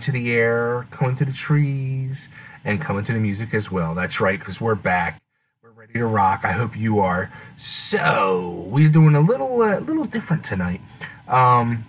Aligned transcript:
into 0.00 0.12
the 0.12 0.32
air, 0.32 0.86
come 0.90 1.10
into 1.10 1.26
the 1.26 1.32
trees, 1.32 2.30
and 2.64 2.80
come 2.80 2.96
into 2.96 3.12
the 3.12 3.18
music 3.18 3.52
as 3.52 3.70
well. 3.70 3.94
That's 3.94 4.18
right, 4.18 4.38
because 4.38 4.58
we're 4.58 4.74
back. 4.74 5.20
We're 5.62 5.72
ready 5.72 5.92
to 5.92 6.06
rock. 6.06 6.40
I 6.42 6.52
hope 6.52 6.74
you 6.74 7.00
are. 7.00 7.30
So 7.58 8.64
we're 8.66 8.88
doing 8.88 9.14
a 9.14 9.20
little, 9.20 9.60
uh, 9.60 9.78
little 9.80 10.06
different 10.06 10.42
tonight. 10.42 10.80
Um, 11.28 11.84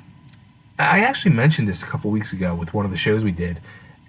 I 0.78 1.00
actually 1.00 1.32
mentioned 1.32 1.70
this 1.70 1.84
a 1.84 1.86
couple 1.86 2.12
weeks 2.12 2.34
ago 2.34 2.54
with 2.54 2.74
one 2.74 2.84
of 2.84 2.92
the 2.92 2.98
shows 2.98 3.24
we 3.24 3.32
did. 3.32 3.60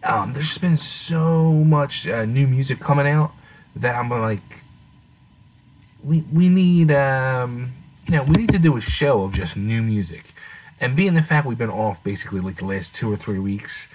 Um, 0.03 0.33
there's 0.33 0.49
just 0.49 0.61
been 0.61 0.77
so 0.77 1.53
much 1.53 2.09
uh, 2.09 2.25
new 2.25 2.49
music 2.49 2.81
coming 2.81 3.07
out 3.07 3.31
that 3.77 3.95
I'm 3.95 4.11
like, 4.11 4.41
we 6.03 6.25
we 6.33 6.49
need 6.49 6.91
um, 6.91 7.71
you 8.07 8.17
know 8.17 8.25
we 8.25 8.35
need 8.35 8.51
to 8.51 8.59
do 8.59 8.77
a 8.77 8.81
show 8.81 9.23
of 9.23 9.33
just 9.33 9.57
new 9.57 9.81
music, 9.81 10.32
and 10.83 10.97
being 10.97 11.15
the 11.15 11.23
fact 11.23 11.47
we've 11.47 11.57
been 11.57 11.71
off 11.71 12.03
basically 12.05 12.41
like 12.41 12.57
the 12.57 12.67
last 12.67 12.95
two 12.95 13.11
or 13.11 13.17
three 13.17 13.39
weeks, 13.39 13.89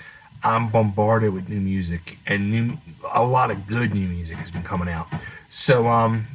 I'm 0.43 0.69
bombarded 0.69 1.33
with 1.33 1.49
new 1.49 1.59
music 1.59 2.17
and 2.25 2.49
new 2.49 2.77
a 3.13 3.23
lot 3.23 3.51
of 3.51 3.67
good 3.67 3.93
new 3.93 4.07
music 4.07 4.37
has 4.37 4.49
been 4.49 4.63
coming 4.63 4.87
out. 4.89 5.07
So 5.49 5.87
um, 5.87 6.25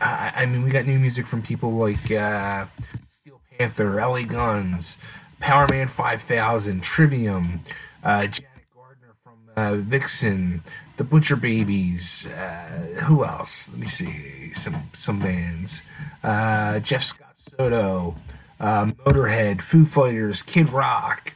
I, 0.00 0.32
I 0.36 0.46
mean 0.46 0.64
we 0.64 0.70
got 0.70 0.86
new 0.86 0.98
music 0.98 1.26
from 1.26 1.40
people 1.40 1.72
like 1.72 2.10
uh, 2.10 2.66
Steel 3.08 3.40
Panther, 3.56 3.94
LA 3.94 4.24
Guns, 4.24 4.98
Powerman 5.40 5.88
5000, 5.88 6.82
Trivium, 6.82 7.60
uh, 8.04 8.26
Janet 8.26 8.66
Gardner 8.74 9.14
from 9.22 9.38
uh, 9.56 9.74
Vixen 9.76 10.60
the 11.00 11.04
Butcher 11.04 11.36
Babies. 11.36 12.26
Uh, 12.26 13.04
who 13.04 13.24
else? 13.24 13.70
Let 13.70 13.78
me 13.78 13.86
see. 13.86 14.52
Some 14.52 14.76
some 14.92 15.18
bands. 15.18 15.80
Uh, 16.22 16.78
Jeff 16.80 17.02
Scott 17.02 17.32
Soto, 17.36 18.16
uh, 18.60 18.86
Motorhead, 18.86 19.62
Foo 19.62 19.84
Fighters, 19.84 20.42
Kid 20.42 20.70
Rock. 20.70 21.32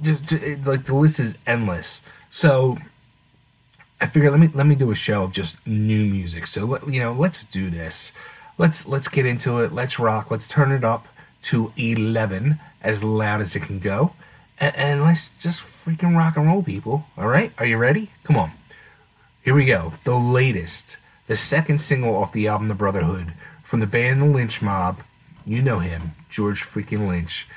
Just, 0.00 0.24
just, 0.24 0.66
like 0.66 0.84
the 0.84 0.94
list 0.94 1.20
is 1.20 1.36
endless. 1.46 2.00
So 2.30 2.78
I 4.00 4.06
figured 4.06 4.32
let 4.32 4.40
me 4.40 4.48
let 4.48 4.66
me 4.66 4.74
do 4.74 4.90
a 4.90 4.94
show 4.96 5.22
of 5.22 5.32
just 5.32 5.64
new 5.66 6.04
music. 6.06 6.46
So 6.46 6.64
let, 6.64 6.88
you 6.88 7.00
know, 7.00 7.12
let's 7.12 7.44
do 7.44 7.70
this. 7.70 8.12
Let's 8.58 8.86
let's 8.86 9.08
get 9.08 9.26
into 9.26 9.60
it. 9.60 9.72
Let's 9.72 9.98
rock. 9.98 10.30
Let's 10.30 10.48
turn 10.48 10.72
it 10.72 10.82
up 10.82 11.06
to 11.42 11.72
eleven 11.76 12.58
as 12.80 13.04
loud 13.04 13.40
as 13.40 13.54
it 13.54 13.60
can 13.60 13.78
go, 13.78 14.12
and, 14.58 14.74
and 14.74 15.02
let's 15.02 15.30
just 15.38 15.60
freaking 15.60 16.16
rock 16.16 16.36
and 16.36 16.46
roll, 16.46 16.62
people. 16.62 17.06
All 17.16 17.28
right, 17.28 17.52
are 17.58 17.66
you 17.66 17.76
ready? 17.76 18.10
Come 18.24 18.36
on. 18.36 18.50
Here 19.44 19.54
we 19.54 19.64
go. 19.64 19.92
The 20.04 20.14
latest, 20.14 20.96
the 21.26 21.36
second 21.36 21.80
single 21.80 22.16
off 22.16 22.32
the 22.32 22.48
album 22.48 22.68
The 22.68 22.74
Brotherhood 22.74 23.32
from 23.62 23.80
the 23.80 23.86
band 23.86 24.22
The 24.22 24.26
Lynch 24.26 24.62
Mob. 24.62 25.00
You 25.44 25.62
know 25.62 25.80
him, 25.80 26.12
George 26.30 26.62
freaking 26.62 27.08
Lynch. 27.08 27.48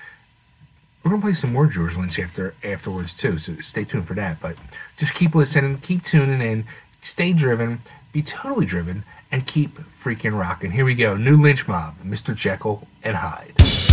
We're 1.03 1.11
gonna 1.11 1.21
play 1.21 1.33
some 1.33 1.53
more 1.53 1.67
George 1.67 1.95
Lynch 1.95 2.17
after 2.19 2.55
afterwards 2.63 3.15
too, 3.15 3.37
so 3.37 3.53
stay 3.61 3.83
tuned 3.83 4.07
for 4.07 4.15
that. 4.15 4.41
But 4.41 4.55
just 4.97 5.13
keep 5.13 5.35
listening, 5.35 5.77
keep 5.79 6.03
tuning 6.03 6.41
in, 6.41 6.65
stay 7.01 7.31
driven, 7.33 7.79
be 8.11 8.21
totally 8.21 8.65
driven, 8.65 9.03
and 9.31 9.45
keep 9.45 9.71
freaking 9.71 10.39
rocking. 10.39 10.71
Here 10.71 10.85
we 10.85 10.95
go. 10.95 11.15
New 11.15 11.39
Lynch 11.39 11.67
Mob, 11.67 11.95
Mr. 12.03 12.35
Jekyll 12.35 12.87
and 13.03 13.17
Hyde. 13.17 13.84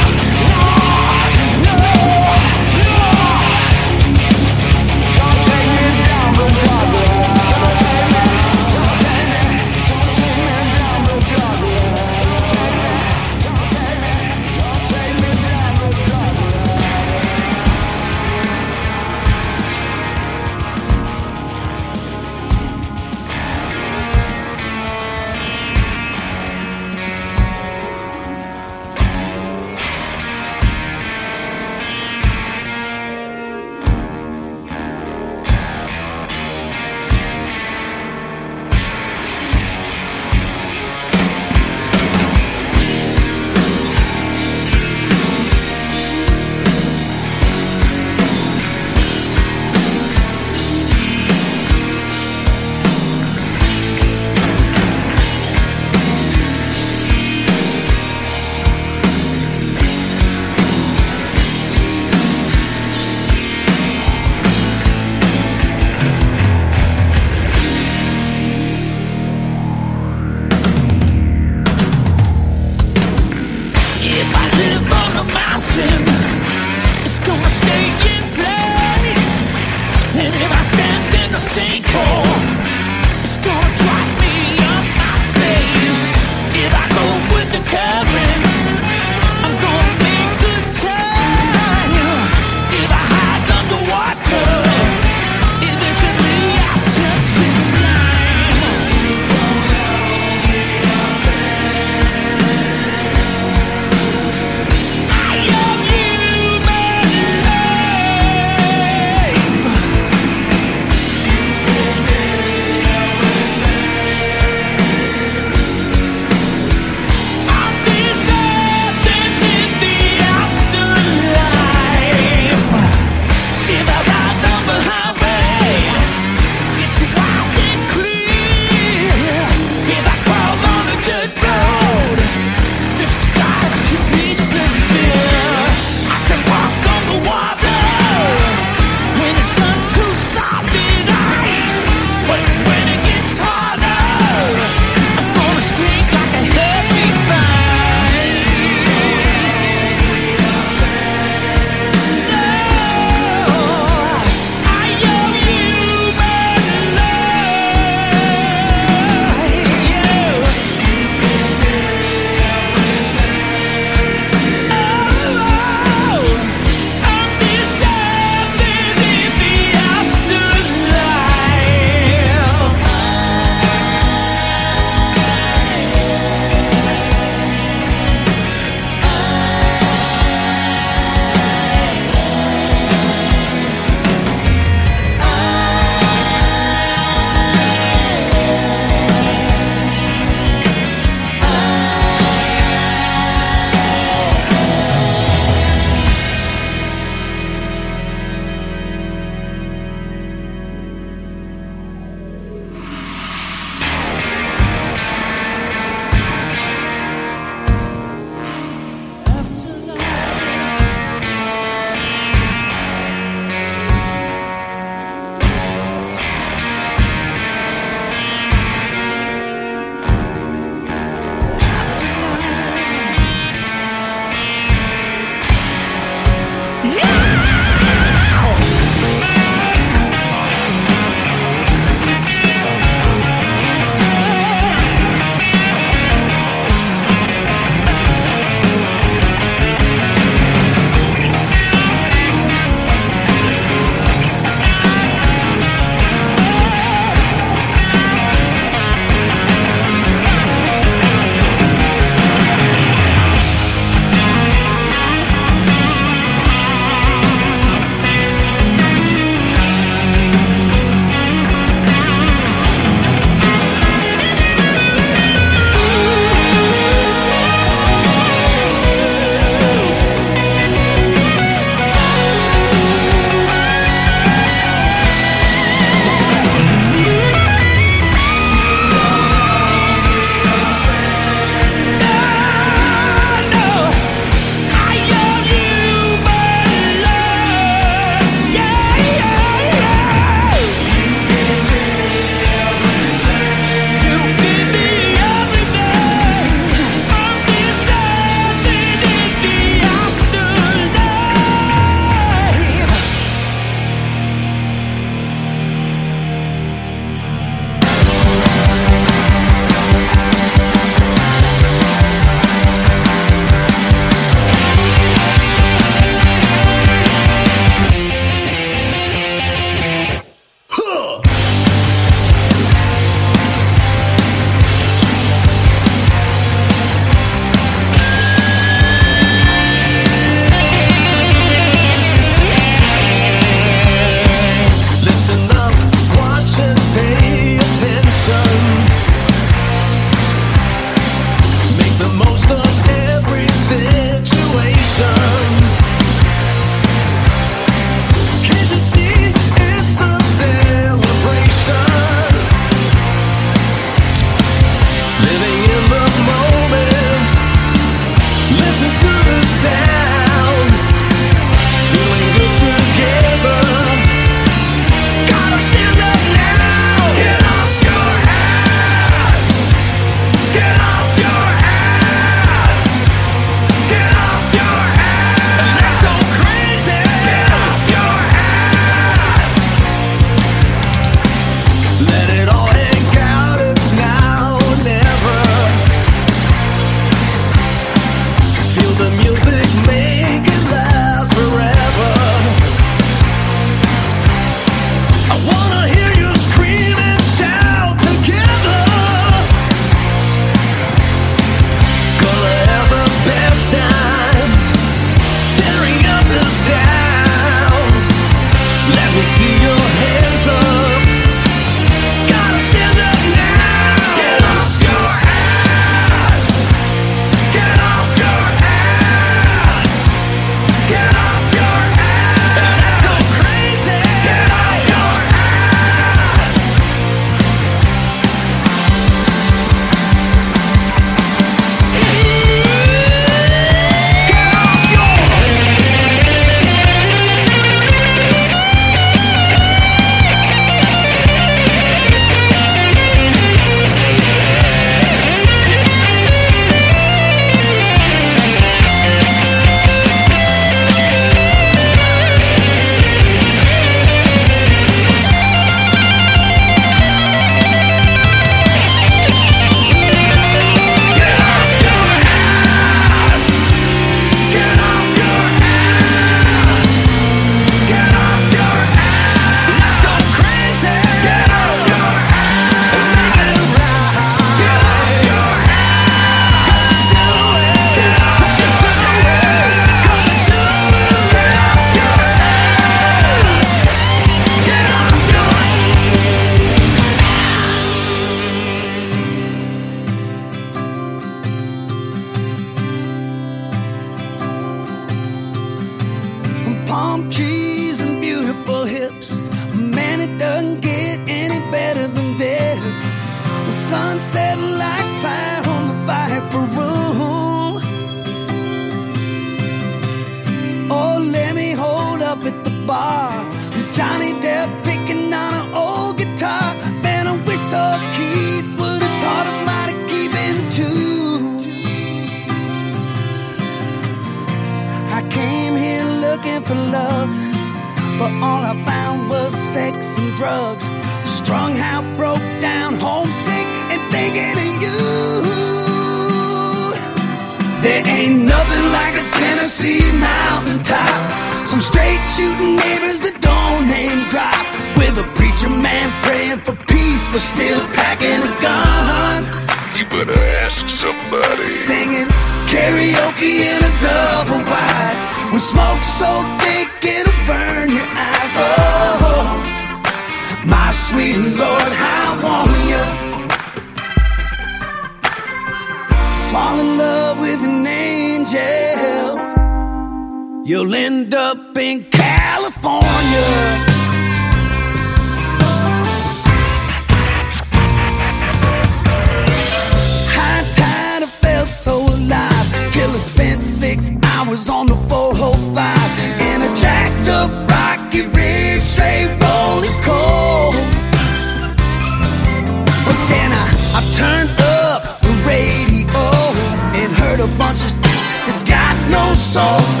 Fall 597.47 598.63
got 598.63 599.09
no 599.09 599.33
with 599.33 600.00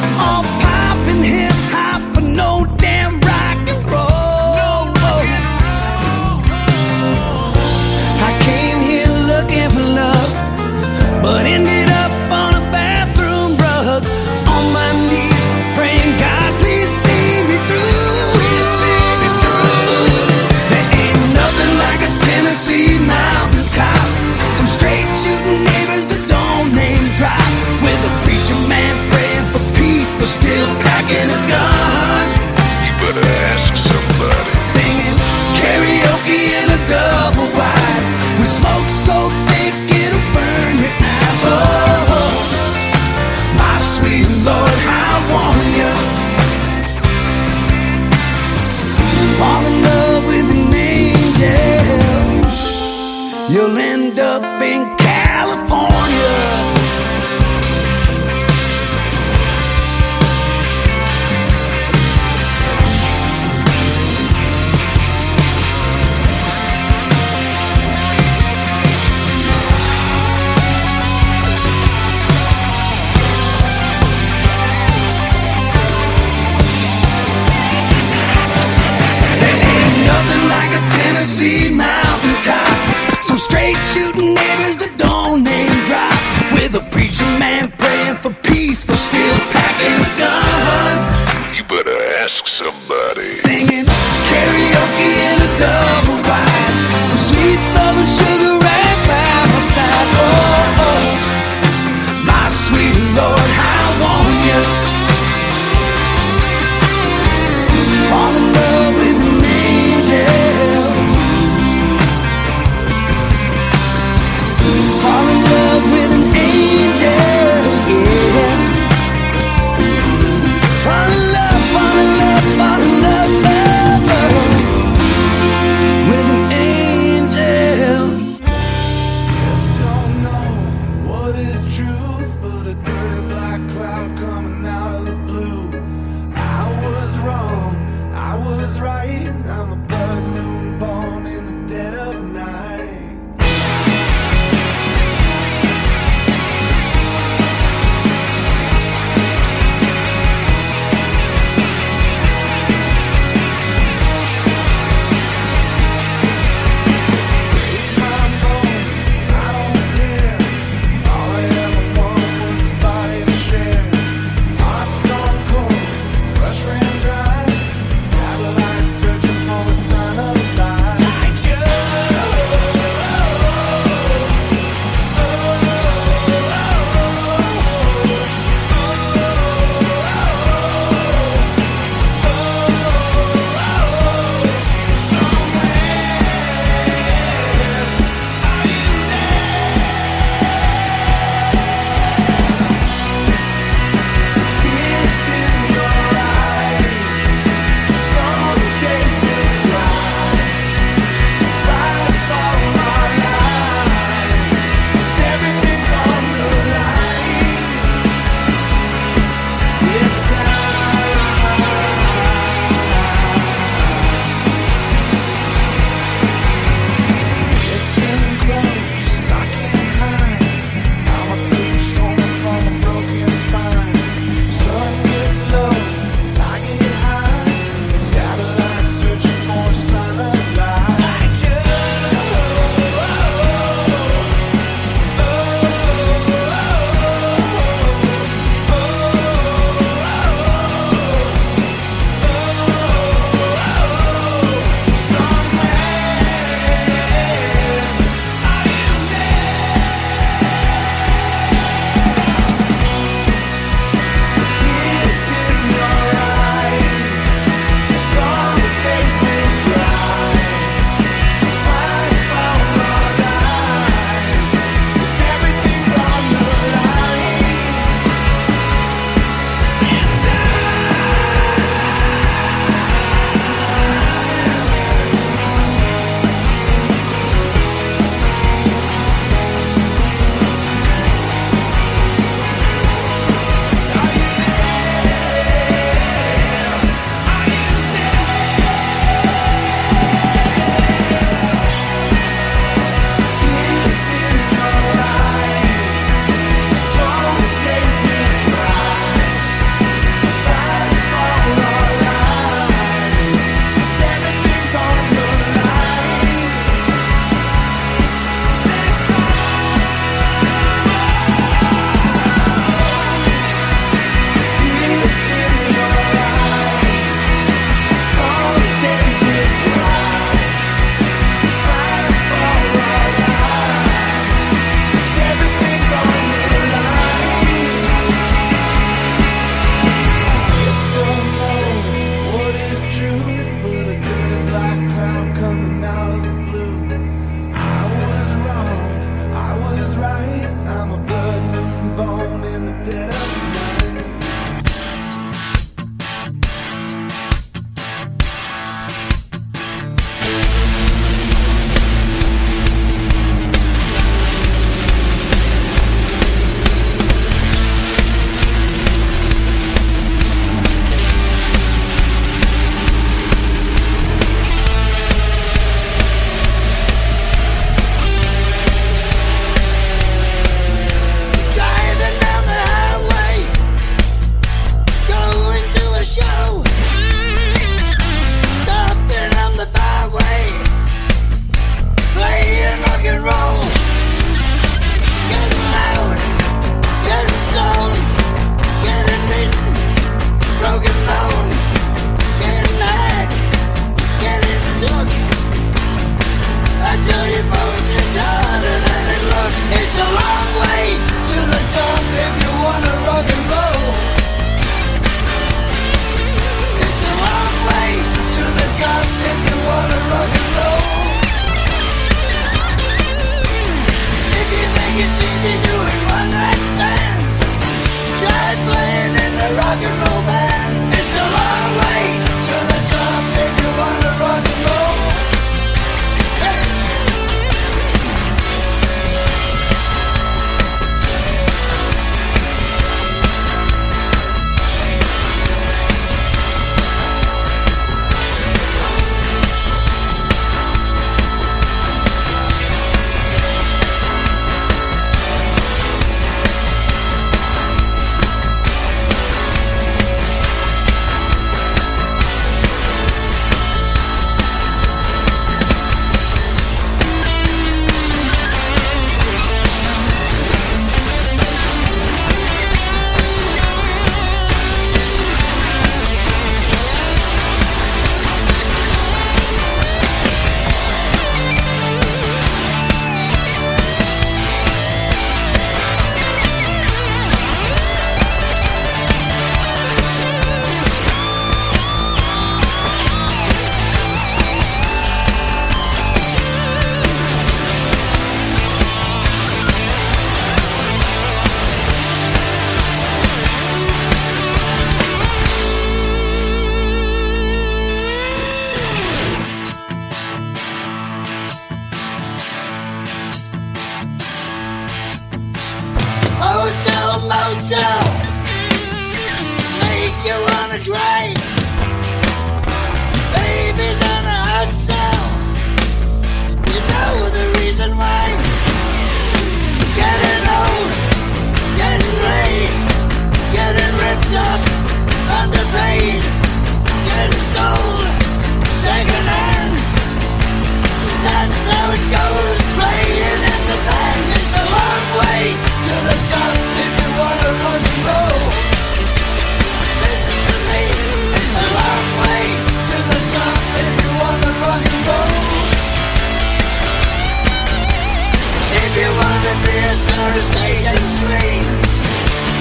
There's 549.81 550.05
no 550.05 550.39
stage 550.41 550.85
and 550.85 550.99
screen. 551.17 551.63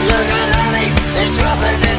Look 0.08 0.28
at 0.40 0.48
honey, 0.56 0.88
it's 1.20 1.36
rubbing 1.38 1.89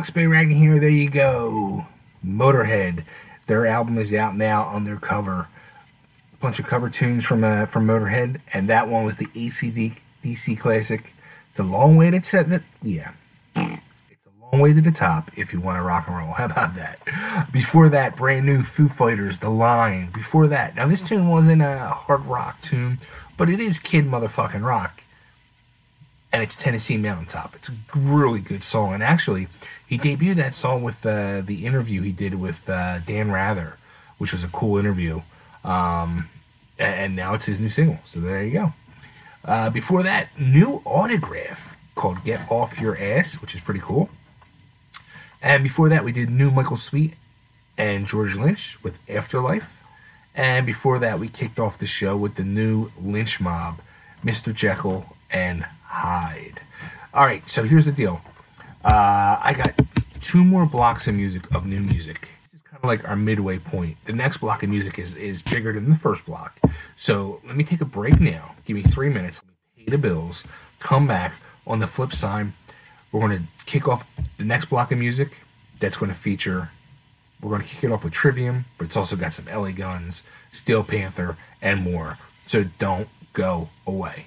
Rocks, 0.00 0.08
Bay 0.08 0.24
here. 0.54 0.80
There 0.80 0.88
you 0.88 1.10
go. 1.10 1.84
Motorhead. 2.24 3.04
Their 3.44 3.66
album 3.66 3.98
is 3.98 4.14
out 4.14 4.34
now 4.34 4.62
on 4.62 4.84
their 4.84 4.96
cover. 4.96 5.48
A 6.32 6.36
bunch 6.40 6.58
of 6.58 6.66
cover 6.66 6.88
tunes 6.88 7.26
from 7.26 7.44
uh, 7.44 7.66
from 7.66 7.86
Motorhead, 7.86 8.40
and 8.54 8.66
that 8.70 8.88
one 8.88 9.04
was 9.04 9.18
the 9.18 9.26
ACD 9.26 9.98
DC 10.24 10.58
classic. 10.58 11.12
It's 11.50 11.58
a 11.58 11.62
long 11.62 11.98
way 11.98 12.10
to 12.10 12.24
set 12.24 12.48
that. 12.48 12.62
Yeah, 12.80 13.12
it's 13.54 14.24
a 14.24 14.46
long 14.50 14.62
way 14.62 14.72
to 14.72 14.80
the 14.80 14.90
top 14.90 15.30
if 15.36 15.52
you 15.52 15.60
want 15.60 15.76
to 15.76 15.82
rock 15.82 16.08
and 16.08 16.16
roll. 16.16 16.32
How 16.32 16.46
about 16.46 16.76
that? 16.76 16.98
Before 17.52 17.90
that, 17.90 18.16
brand 18.16 18.46
new 18.46 18.62
Foo 18.62 18.88
Fighters, 18.88 19.40
The 19.40 19.50
Line. 19.50 20.08
Before 20.14 20.46
that, 20.46 20.76
now 20.76 20.86
this 20.86 21.02
tune 21.02 21.28
wasn't 21.28 21.60
a 21.60 21.88
hard 21.88 22.24
rock 22.24 22.58
tune, 22.62 23.00
but 23.36 23.50
it 23.50 23.60
is 23.60 23.78
kid 23.78 24.06
motherfucking 24.06 24.64
rock 24.64 25.02
and 26.32 26.42
it's 26.42 26.56
Tennessee 26.56 26.96
Mountaintop. 26.96 27.54
It's 27.56 27.68
a 27.68 27.72
really 27.96 28.40
good 28.40 28.62
song, 28.62 28.94
and 28.94 29.02
actually, 29.02 29.48
he 29.90 29.98
debuted 29.98 30.36
that 30.36 30.54
song 30.54 30.84
with 30.84 31.04
uh, 31.04 31.40
the 31.40 31.66
interview 31.66 32.02
he 32.02 32.12
did 32.12 32.36
with 32.36 32.70
uh, 32.70 33.00
Dan 33.00 33.32
Rather, 33.32 33.76
which 34.18 34.30
was 34.30 34.44
a 34.44 34.48
cool 34.48 34.78
interview. 34.78 35.20
Um, 35.64 36.28
and 36.78 37.16
now 37.16 37.34
it's 37.34 37.46
his 37.46 37.58
new 37.58 37.70
single. 37.70 37.98
So 38.04 38.20
there 38.20 38.40
you 38.44 38.52
go. 38.52 38.72
Uh, 39.44 39.68
before 39.68 40.04
that, 40.04 40.28
new 40.38 40.80
autograph 40.84 41.76
called 41.96 42.22
"Get 42.22 42.48
Off 42.52 42.78
Your 42.78 42.96
Ass," 42.96 43.42
which 43.42 43.52
is 43.52 43.60
pretty 43.60 43.80
cool. 43.80 44.10
And 45.42 45.64
before 45.64 45.88
that, 45.88 46.04
we 46.04 46.12
did 46.12 46.30
new 46.30 46.52
Michael 46.52 46.76
Sweet 46.76 47.14
and 47.76 48.06
George 48.06 48.36
Lynch 48.36 48.78
with 48.84 49.00
"Afterlife." 49.10 49.82
And 50.36 50.64
before 50.66 51.00
that, 51.00 51.18
we 51.18 51.26
kicked 51.26 51.58
off 51.58 51.78
the 51.78 51.86
show 51.86 52.16
with 52.16 52.36
the 52.36 52.44
new 52.44 52.92
Lynch 53.02 53.40
Mob, 53.40 53.80
Mr. 54.24 54.54
Jekyll 54.54 55.16
and 55.32 55.64
Hyde. 55.86 56.60
All 57.12 57.24
right, 57.24 57.48
so 57.48 57.64
here's 57.64 57.86
the 57.86 57.92
deal. 57.92 58.22
Uh, 58.84 59.38
I 59.42 59.54
got 59.54 59.74
two 60.20 60.42
more 60.42 60.66
blocks 60.66 61.06
of 61.06 61.14
music 61.14 61.54
of 61.54 61.66
new 61.66 61.80
music. 61.80 62.28
This 62.42 62.54
is 62.54 62.62
kind 62.62 62.78
of 62.82 62.84
like 62.84 63.06
our 63.08 63.16
midway 63.16 63.58
point. 63.58 63.96
The 64.06 64.12
next 64.12 64.38
block 64.38 64.62
of 64.62 64.70
music 64.70 64.98
is 64.98 65.14
is 65.14 65.42
bigger 65.42 65.72
than 65.72 65.90
the 65.90 65.96
first 65.96 66.24
block. 66.24 66.58
So 66.96 67.40
let 67.46 67.56
me 67.56 67.64
take 67.64 67.80
a 67.80 67.86
break 67.86 68.20
now. 68.20 68.54
Give 68.64 68.76
me 68.76 68.82
three 68.82 69.10
minutes. 69.10 69.42
Let 69.42 69.78
me 69.78 69.84
pay 69.84 69.90
the 69.90 69.98
bills. 69.98 70.44
Come 70.78 71.06
back. 71.06 71.34
On 71.66 71.78
the 71.78 71.86
flip 71.86 72.12
side, 72.12 72.48
we're 73.12 73.20
going 73.20 73.38
to 73.38 73.44
kick 73.66 73.86
off 73.86 74.10
the 74.38 74.44
next 74.44 74.66
block 74.66 74.90
of 74.90 74.98
music. 74.98 75.38
That's 75.78 75.96
going 75.96 76.10
to 76.10 76.16
feature. 76.18 76.70
We're 77.40 77.50
going 77.50 77.62
to 77.62 77.68
kick 77.68 77.84
it 77.84 77.92
off 77.92 78.02
with 78.02 78.12
Trivium, 78.12 78.64
but 78.76 78.86
it's 78.86 78.96
also 78.96 79.14
got 79.14 79.32
some 79.34 79.44
LA 79.44 79.70
Guns, 79.70 80.22
Steel 80.52 80.82
Panther, 80.82 81.36
and 81.62 81.82
more. 81.82 82.18
So 82.46 82.64
don't 82.78 83.08
go 83.34 83.68
away. 83.86 84.26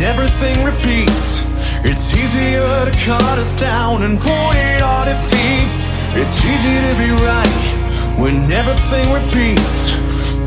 everything 0.07 0.63
repeats. 0.63 1.43
It's 1.83 2.15
easier 2.15 2.65
to 2.87 2.93
cut 3.03 3.37
us 3.43 3.53
down 3.59 4.03
and 4.03 4.15
point 4.19 4.81
our 4.81 5.03
defeat. 5.05 5.67
It's 6.15 6.37
easy 6.51 6.75
to 6.87 6.93
be 7.03 7.11
right 7.27 7.59
when 8.21 8.49
everything 8.51 9.05
repeats. 9.11 9.91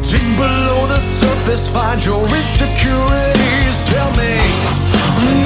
Dig 0.09 0.25
below 0.37 0.81
the 0.89 1.01
surface, 1.21 1.69
find 1.69 2.01
your 2.05 2.25
insecurities. 2.25 3.77
Tell 3.93 4.11
me, 4.17 4.33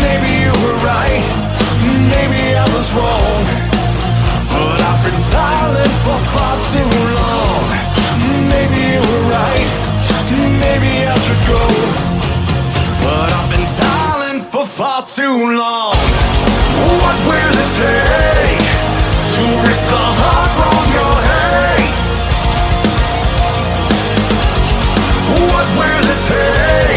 maybe 0.07 0.31
you 0.45 0.55
were 0.63 0.79
right, 0.87 1.25
maybe 2.15 2.43
I 2.65 2.67
was 2.77 2.87
wrong. 2.97 3.43
But 4.55 4.79
I've 4.91 5.03
been 5.07 5.21
silent 5.21 5.95
for 6.05 6.19
far 6.35 6.55
too 6.73 6.93
long. 7.21 7.65
Maybe 8.53 8.79
you 8.95 9.03
were 9.11 9.25
right, 9.39 9.69
maybe 10.65 10.93
I 11.13 11.17
should 11.27 11.43
go. 11.51 11.65
But 13.03 13.29
I'm 13.37 13.44
for 14.55 14.65
far 14.65 15.05
too 15.05 15.51
long. 15.59 15.97
What 17.03 17.19
will 17.27 17.55
it 17.65 17.71
take 17.75 18.67
to 19.35 19.43
rip 19.67 19.83
the 19.91 20.05
heart 20.21 20.51
from 20.59 20.85
your 20.95 21.17
hate? 21.31 21.99
What 25.51 25.67
will 25.79 26.07
it 26.15 26.21
take? 26.29 26.94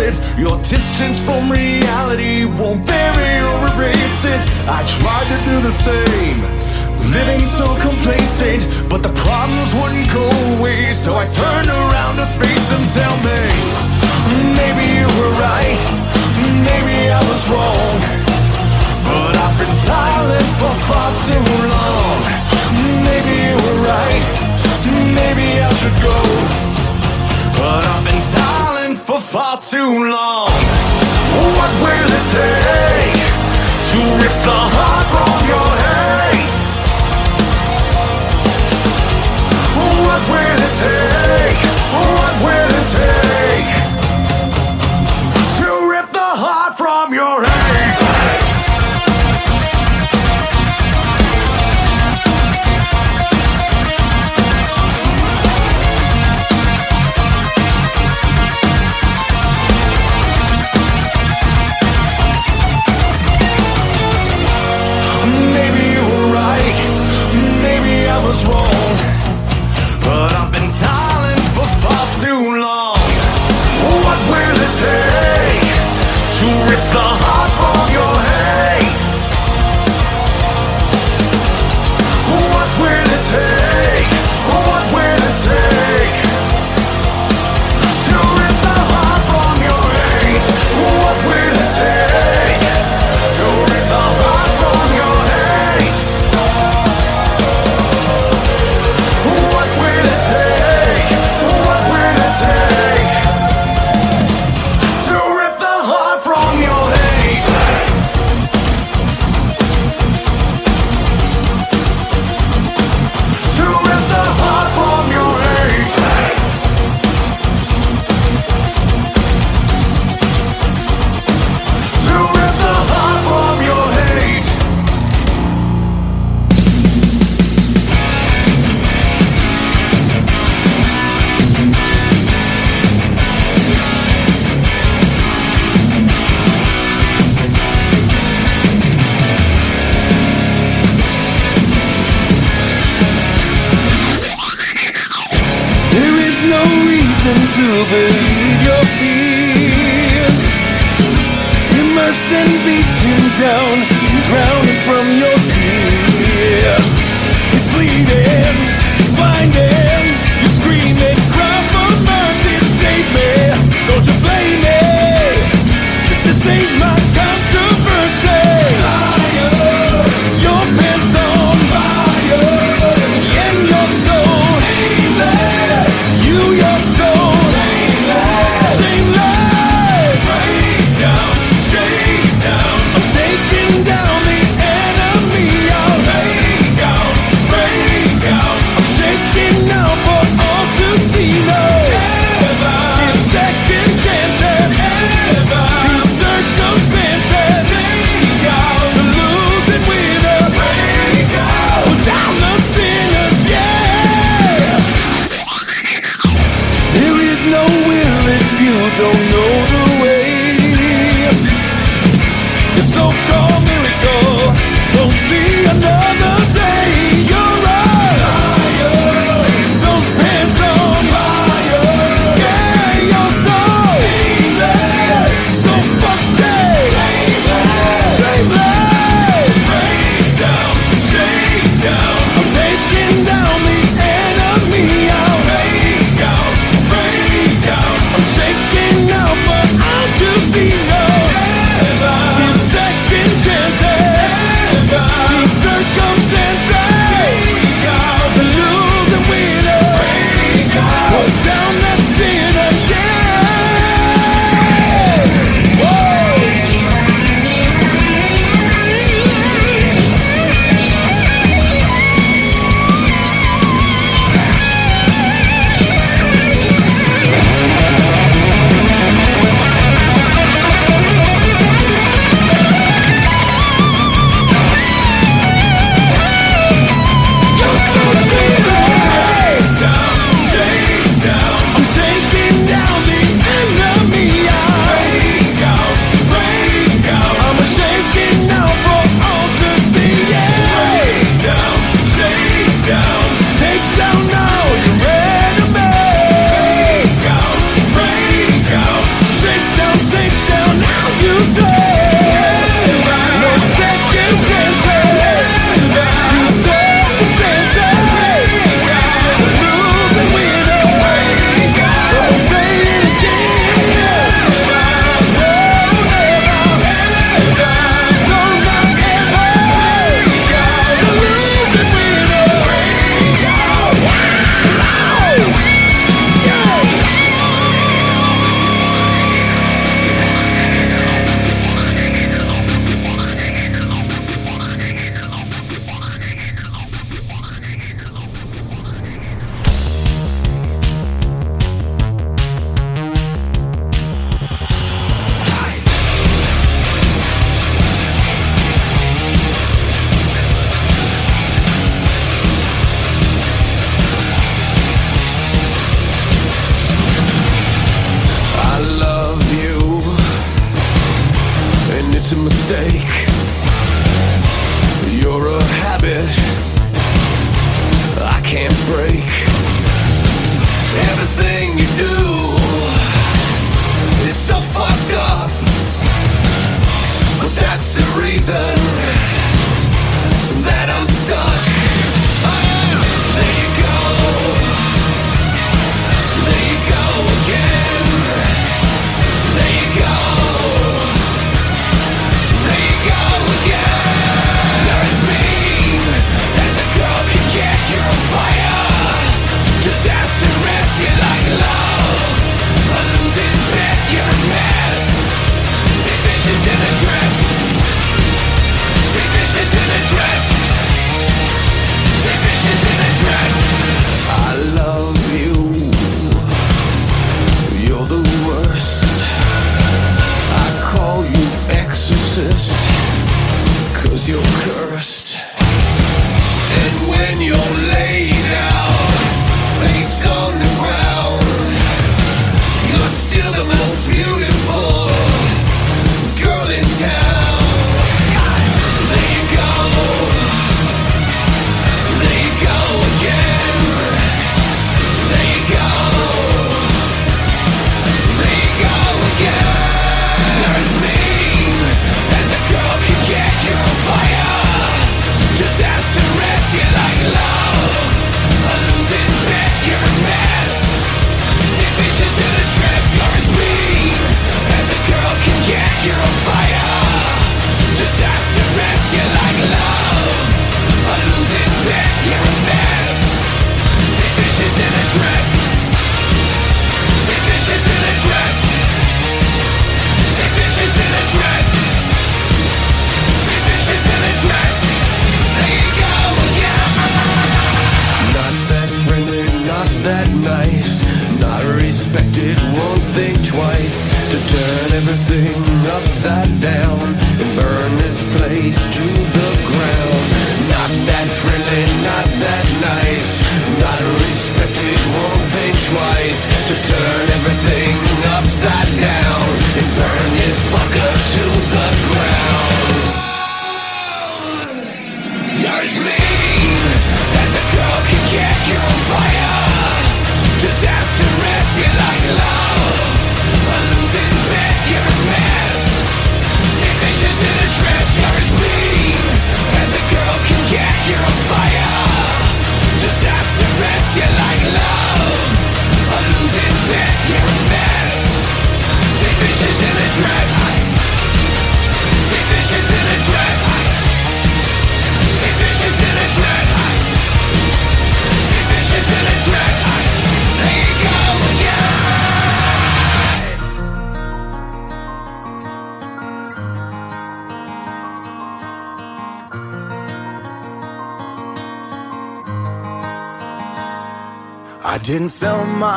it. 0.00 0.14
Your 0.38 0.56
distance 0.64 1.20
from 1.20 1.52
reality 1.52 2.44
won't 2.58 2.86
bury 2.86 3.34
or 3.44 3.58
erase 3.70 4.24
it. 4.24 4.40
I 4.66 4.80
tried 4.98 5.26
to 5.32 5.38
do 5.48 5.56
the 5.68 5.74
same, 5.86 6.40
living 7.12 7.44
so 7.46 7.66
complacent, 7.78 8.64
but 8.88 9.02
the 9.02 9.12
problems 9.24 9.70
wouldn't 9.78 10.08
go 10.12 10.26
away. 10.56 10.92
So 10.94 11.14
I 11.14 11.26
turned 11.28 11.68
around 11.68 12.16
to 12.16 12.26
face 12.40 12.66
them. 12.72 12.84
Tell 12.98 13.16
me, 13.28 13.40
maybe 14.58 14.89
too 29.70 30.04
long. 30.10 30.49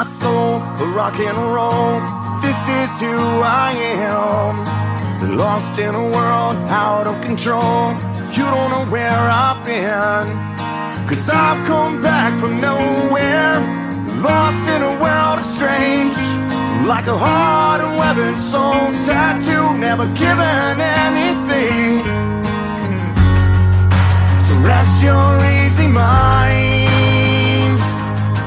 my 0.03 0.09
soul 0.09 0.59
for 0.75 0.87
rock 0.87 1.17
and 1.17 1.37
roll. 1.55 2.01
This 2.41 2.61
is 2.67 2.91
who 2.99 3.15
I 3.41 3.71
am. 4.03 5.37
Lost 5.37 5.79
in 5.79 5.95
a 5.95 6.05
world 6.15 6.57
out 6.67 7.07
of 7.07 7.15
control. 7.23 7.93
You 8.35 8.43
don't 8.53 8.69
know 8.73 8.85
where 8.91 9.23
I've 9.45 9.63
been. 9.63 10.27
Cause 11.07 11.29
I've 11.29 11.65
come 11.67 12.01
back 12.01 12.37
from 12.41 12.59
nowhere. 12.59 13.55
Lost 14.29 14.65
in 14.75 14.81
a 14.81 14.93
world 15.03 15.37
of 15.39 15.45
strange. 15.57 16.17
Like 16.85 17.07
a 17.07 17.17
heart 17.17 17.79
and 17.85 17.93
weathered 17.97 18.39
soul 18.39 18.83
tattoo, 19.07 19.65
never 19.87 20.05
given 20.23 20.75
anything. 21.07 22.03
So 24.45 24.53
rest 24.67 25.01
your 25.01 25.31
easy 25.63 25.87
mind. 25.87 27.79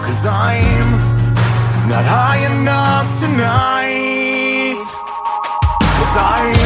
Cause 0.05 0.27
I'm 0.27 1.06
not 1.89 2.05
high 2.05 2.43
enough 2.51 3.21
tonight. 3.21 4.83
Cause 4.83 6.17
I 6.19 6.66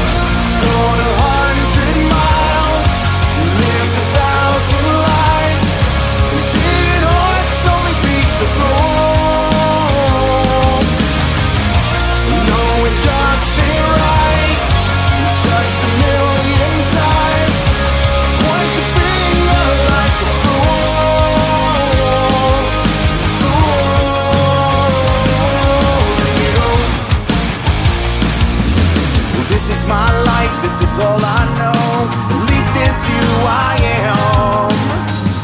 is 29.71 29.87
my 29.87 30.11
life, 30.25 30.55
this 30.63 30.77
is 30.83 31.05
all 31.05 31.21
I 31.23 31.43
know. 31.59 32.11
At 32.33 32.41
least 32.51 32.75
it's 32.85 33.03
you 33.09 33.27
I 33.47 33.75
am. 34.03 34.69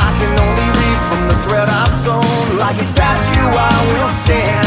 I 0.07 0.11
can 0.19 0.33
only 0.45 0.69
read 0.81 1.01
from 1.09 1.23
the 1.31 1.37
thread 1.47 1.69
I've 1.69 1.95
sewn. 1.95 2.59
Like 2.59 2.81
a 2.81 2.85
statue, 2.85 3.47
I 3.47 3.75
will 3.89 4.09
stand. 4.09 4.66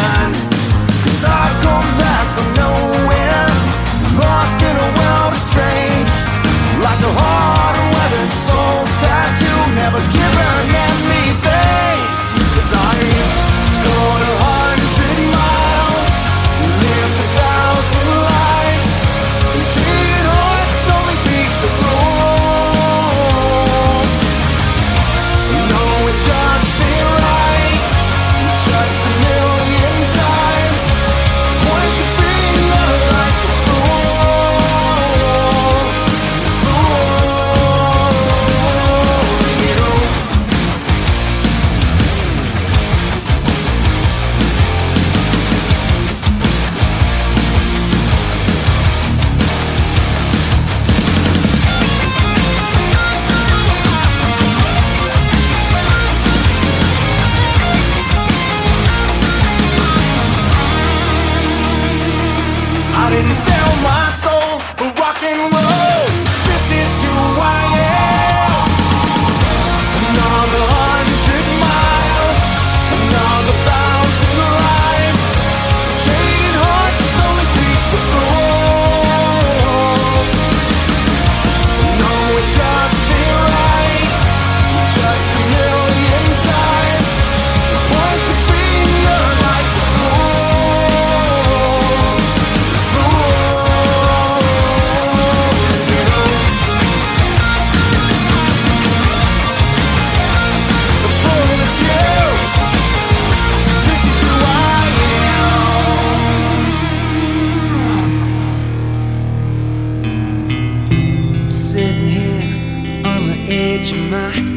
my 114.10 114.49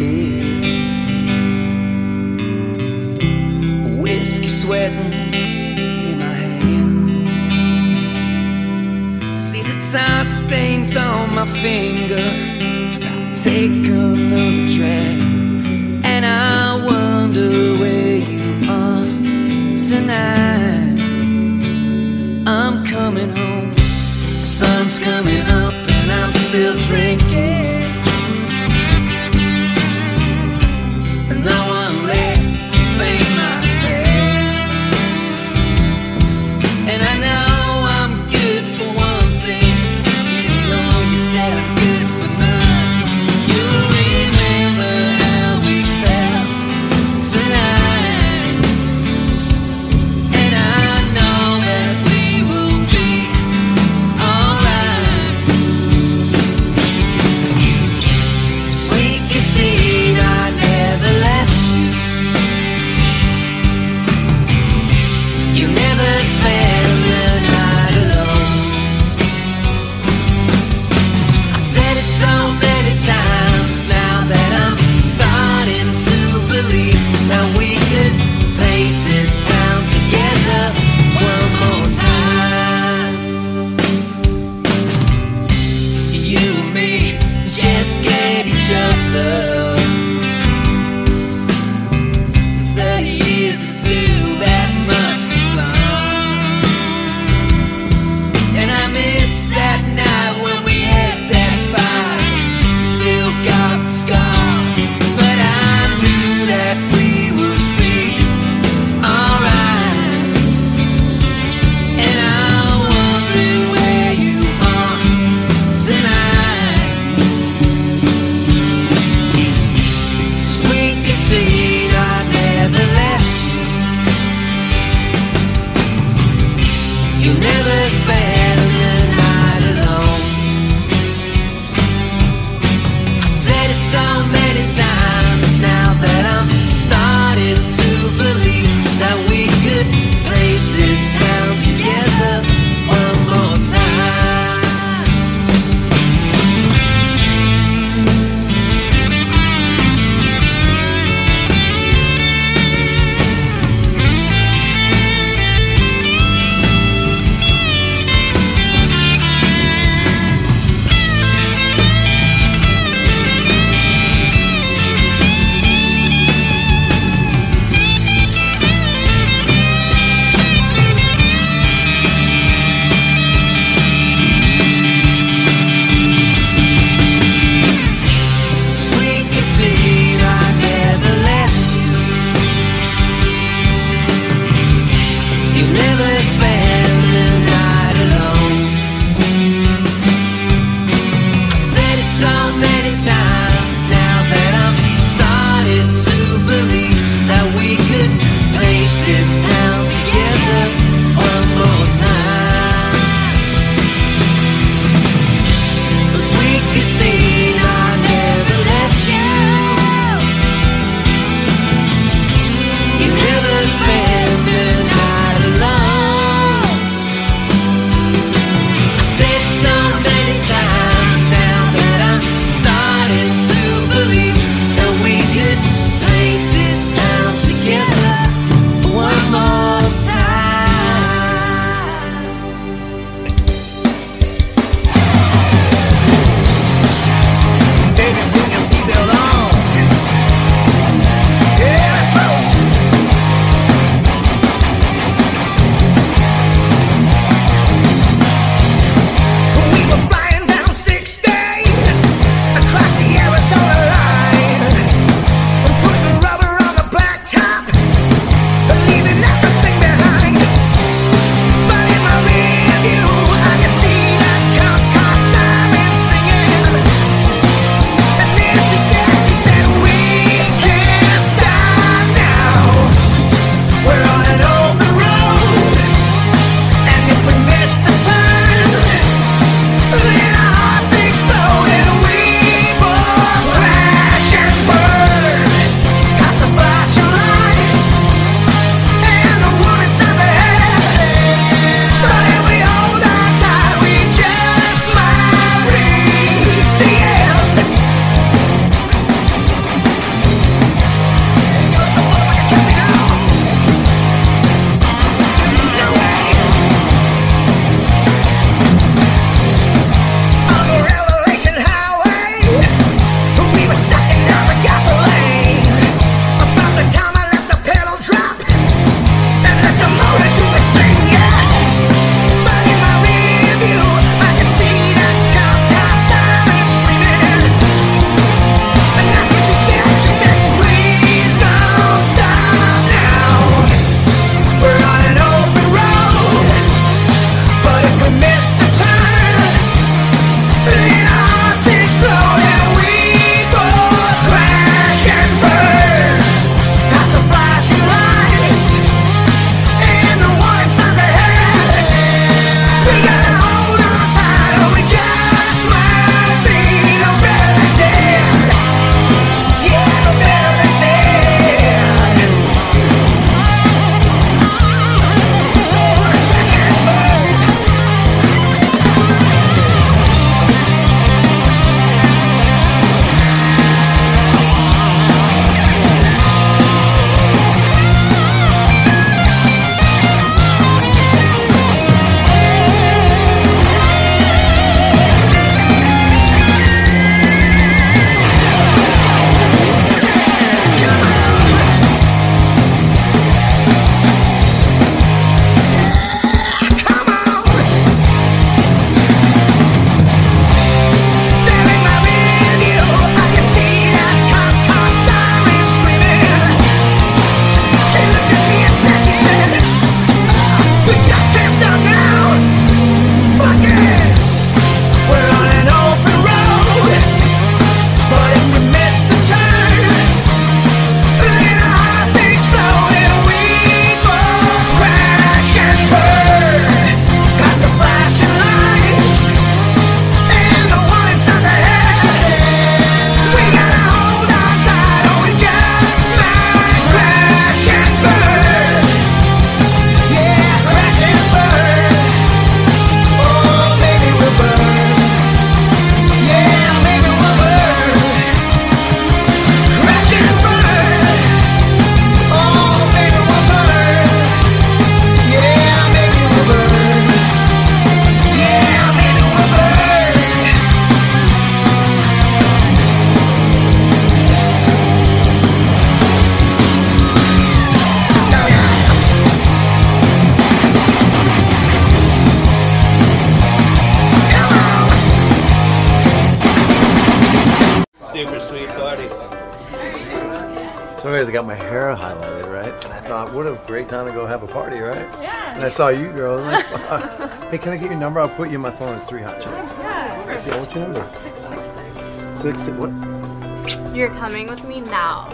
saw 485.72 485.88
you, 485.88 486.12
girl. 486.12 486.38
Like, 486.38 486.64
hey, 487.50 487.58
can 487.58 487.72
I 487.72 487.76
get 487.78 487.90
your 487.90 487.98
number? 487.98 488.20
I'll 488.20 488.28
put 488.28 488.50
you 488.50 488.56
in 488.56 488.60
my 488.60 488.70
phone 488.70 488.94
as 488.94 489.04
three 489.04 489.22
hot 489.22 489.40
chicks. 489.40 489.78
Yeah, 489.78 490.60
what's 490.60 490.74
your 490.74 490.86
number? 490.86 491.08
Six 491.10 491.40
six 491.40 491.62
six. 491.62 492.42
Six 492.42 492.62
six 492.64 492.76
what? 492.76 493.94
You're 493.96 494.10
coming 494.10 494.48
with 494.48 494.64
me 494.64 494.80
now. 494.80 495.30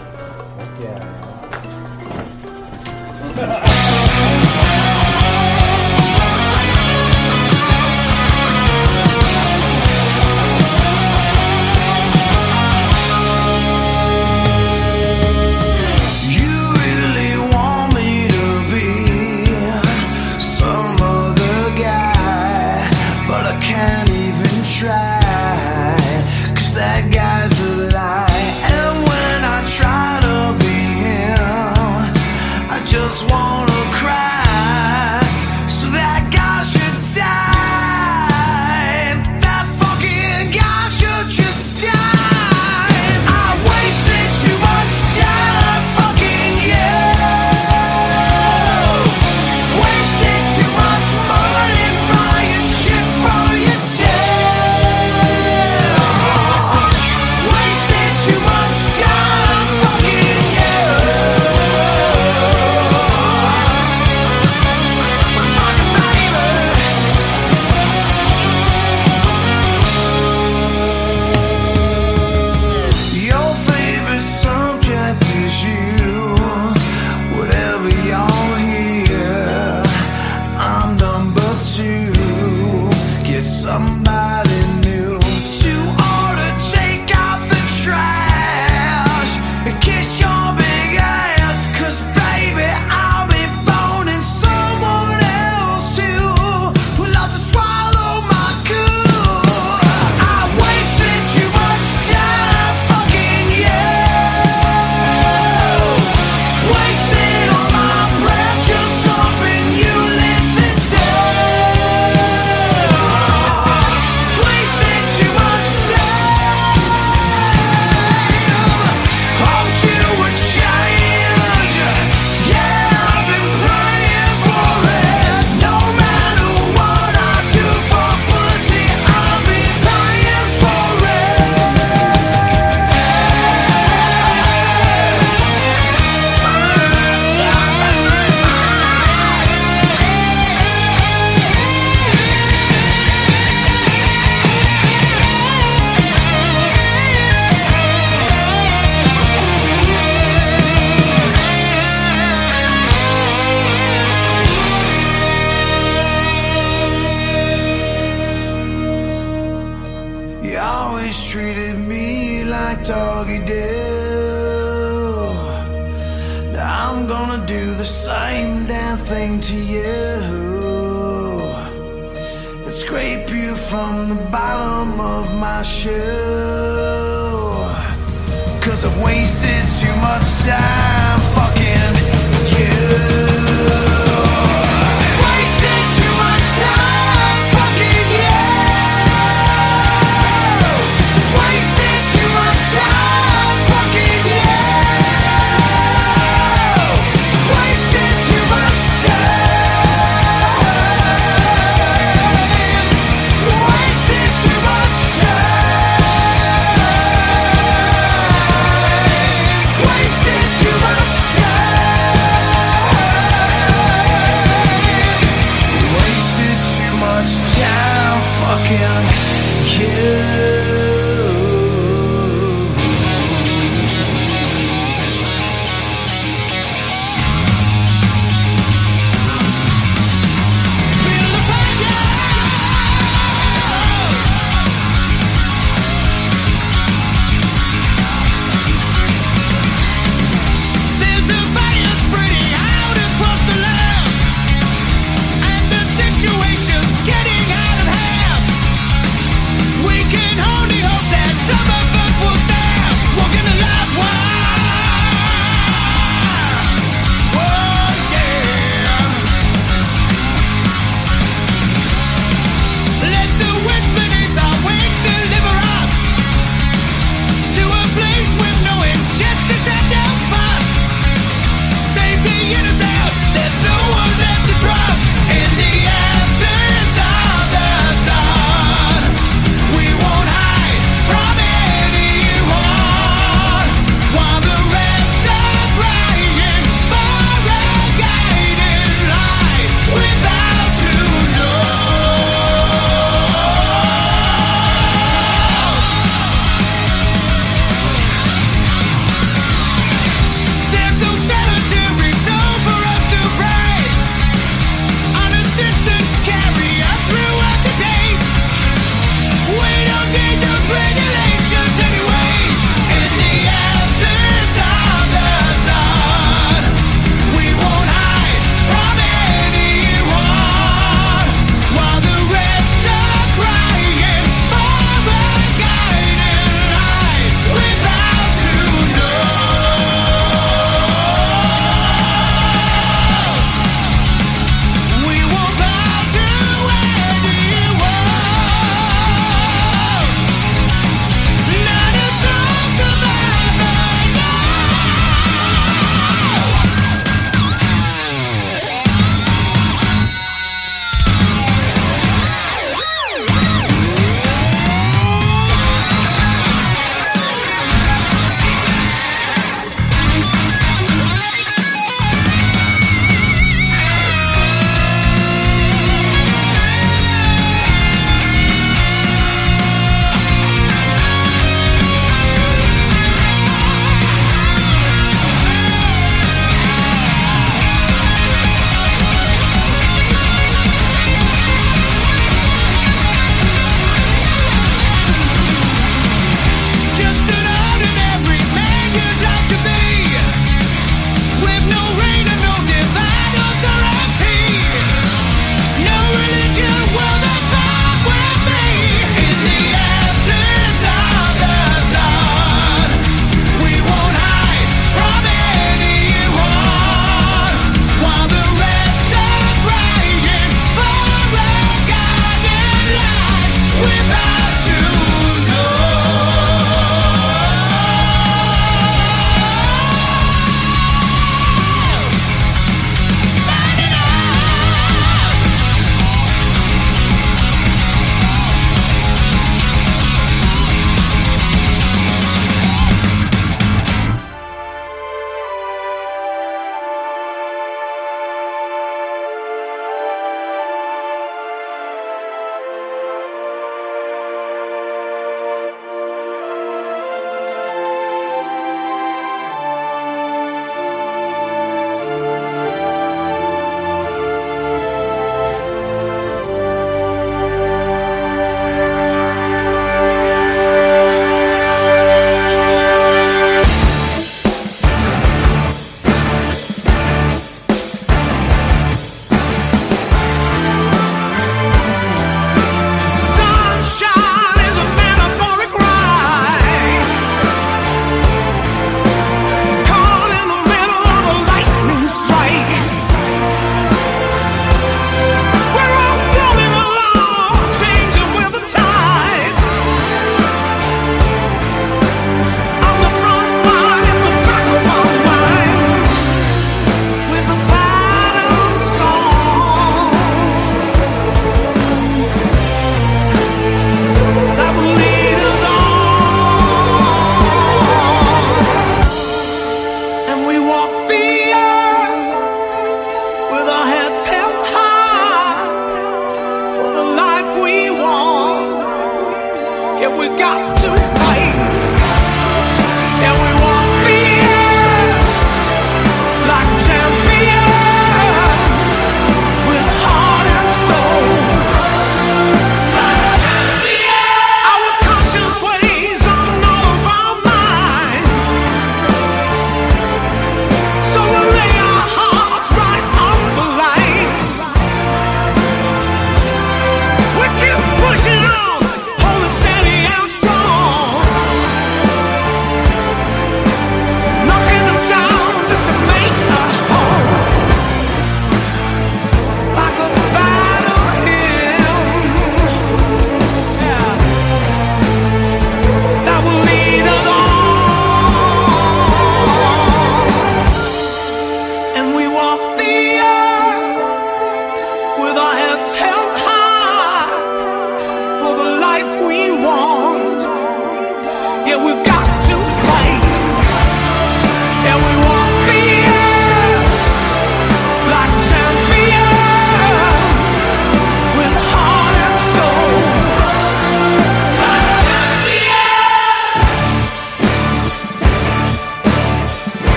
Yeah. 0.79 1.25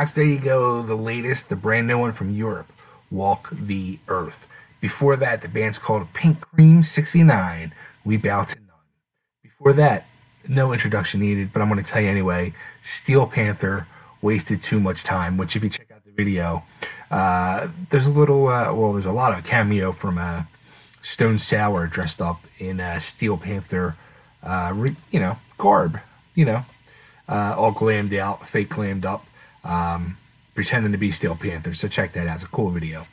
Rocks. 0.00 0.14
There 0.14 0.24
you 0.24 0.38
go. 0.38 0.80
The 0.80 0.94
latest, 0.94 1.50
the 1.50 1.56
brand 1.56 1.86
new 1.86 1.98
one 1.98 2.12
from 2.12 2.34
Europe. 2.34 2.72
Walk 3.10 3.50
the 3.52 3.98
Earth. 4.08 4.46
Before 4.80 5.14
that, 5.14 5.42
the 5.42 5.48
band's 5.48 5.78
called 5.78 6.14
Pink 6.14 6.40
Cream 6.40 6.82
69. 6.82 7.74
We 8.02 8.16
bow 8.16 8.44
to 8.44 8.54
none. 8.54 8.64
Before 9.42 9.74
that, 9.74 10.06
no 10.48 10.72
introduction 10.72 11.20
needed, 11.20 11.52
but 11.52 11.60
I'm 11.60 11.68
going 11.68 11.84
to 11.84 11.90
tell 11.90 12.00
you 12.00 12.08
anyway. 12.08 12.54
Steel 12.82 13.26
Panther 13.26 13.86
wasted 14.22 14.62
too 14.62 14.80
much 14.80 15.04
time, 15.04 15.36
which 15.36 15.54
if 15.54 15.62
you 15.62 15.68
check 15.68 15.90
out 15.94 16.02
the 16.06 16.12
video, 16.12 16.62
uh, 17.10 17.68
there's 17.90 18.06
a 18.06 18.10
little, 18.10 18.48
uh, 18.48 18.72
well, 18.72 18.94
there's 18.94 19.04
a 19.04 19.12
lot 19.12 19.38
of 19.38 19.44
cameo 19.44 19.92
from 19.92 20.16
uh, 20.16 20.44
Stone 21.02 21.36
Sour 21.36 21.86
dressed 21.88 22.22
up 22.22 22.40
in 22.58 22.80
uh, 22.80 23.00
Steel 23.00 23.36
Panther, 23.36 23.96
uh, 24.42 24.72
re- 24.74 24.96
you 25.10 25.20
know, 25.20 25.36
garb, 25.58 26.00
you 26.34 26.46
know, 26.46 26.64
uh, 27.28 27.54
all 27.58 27.72
glammed 27.74 28.18
out, 28.18 28.46
fake 28.46 28.70
glammed 28.70 29.04
up, 29.04 29.26
um, 29.64 30.16
pretending 30.54 30.92
to 30.92 30.98
be 30.98 31.10
Steel 31.10 31.36
Panther. 31.36 31.74
So 31.74 31.88
check 31.88 32.12
that 32.12 32.26
out. 32.26 32.36
It's 32.36 32.44
a 32.44 32.48
cool 32.48 32.70
video. 32.70 33.06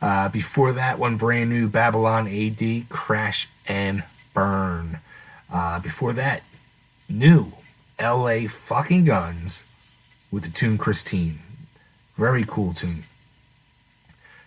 Uh, 0.00 0.28
before 0.28 0.72
that, 0.72 0.98
one 0.98 1.16
brand 1.16 1.50
new 1.50 1.68
Babylon 1.68 2.28
AD, 2.28 2.88
Crash 2.88 3.48
and 3.66 4.04
Burn. 4.34 5.00
Uh, 5.52 5.80
before 5.80 6.12
that, 6.12 6.42
new 7.08 7.52
LA 8.00 8.46
fucking 8.48 9.04
Guns 9.04 9.64
with 10.30 10.44
the 10.44 10.50
tune 10.50 10.76
Christine. 10.76 11.38
Very 12.16 12.44
cool 12.46 12.74
tune. 12.74 13.04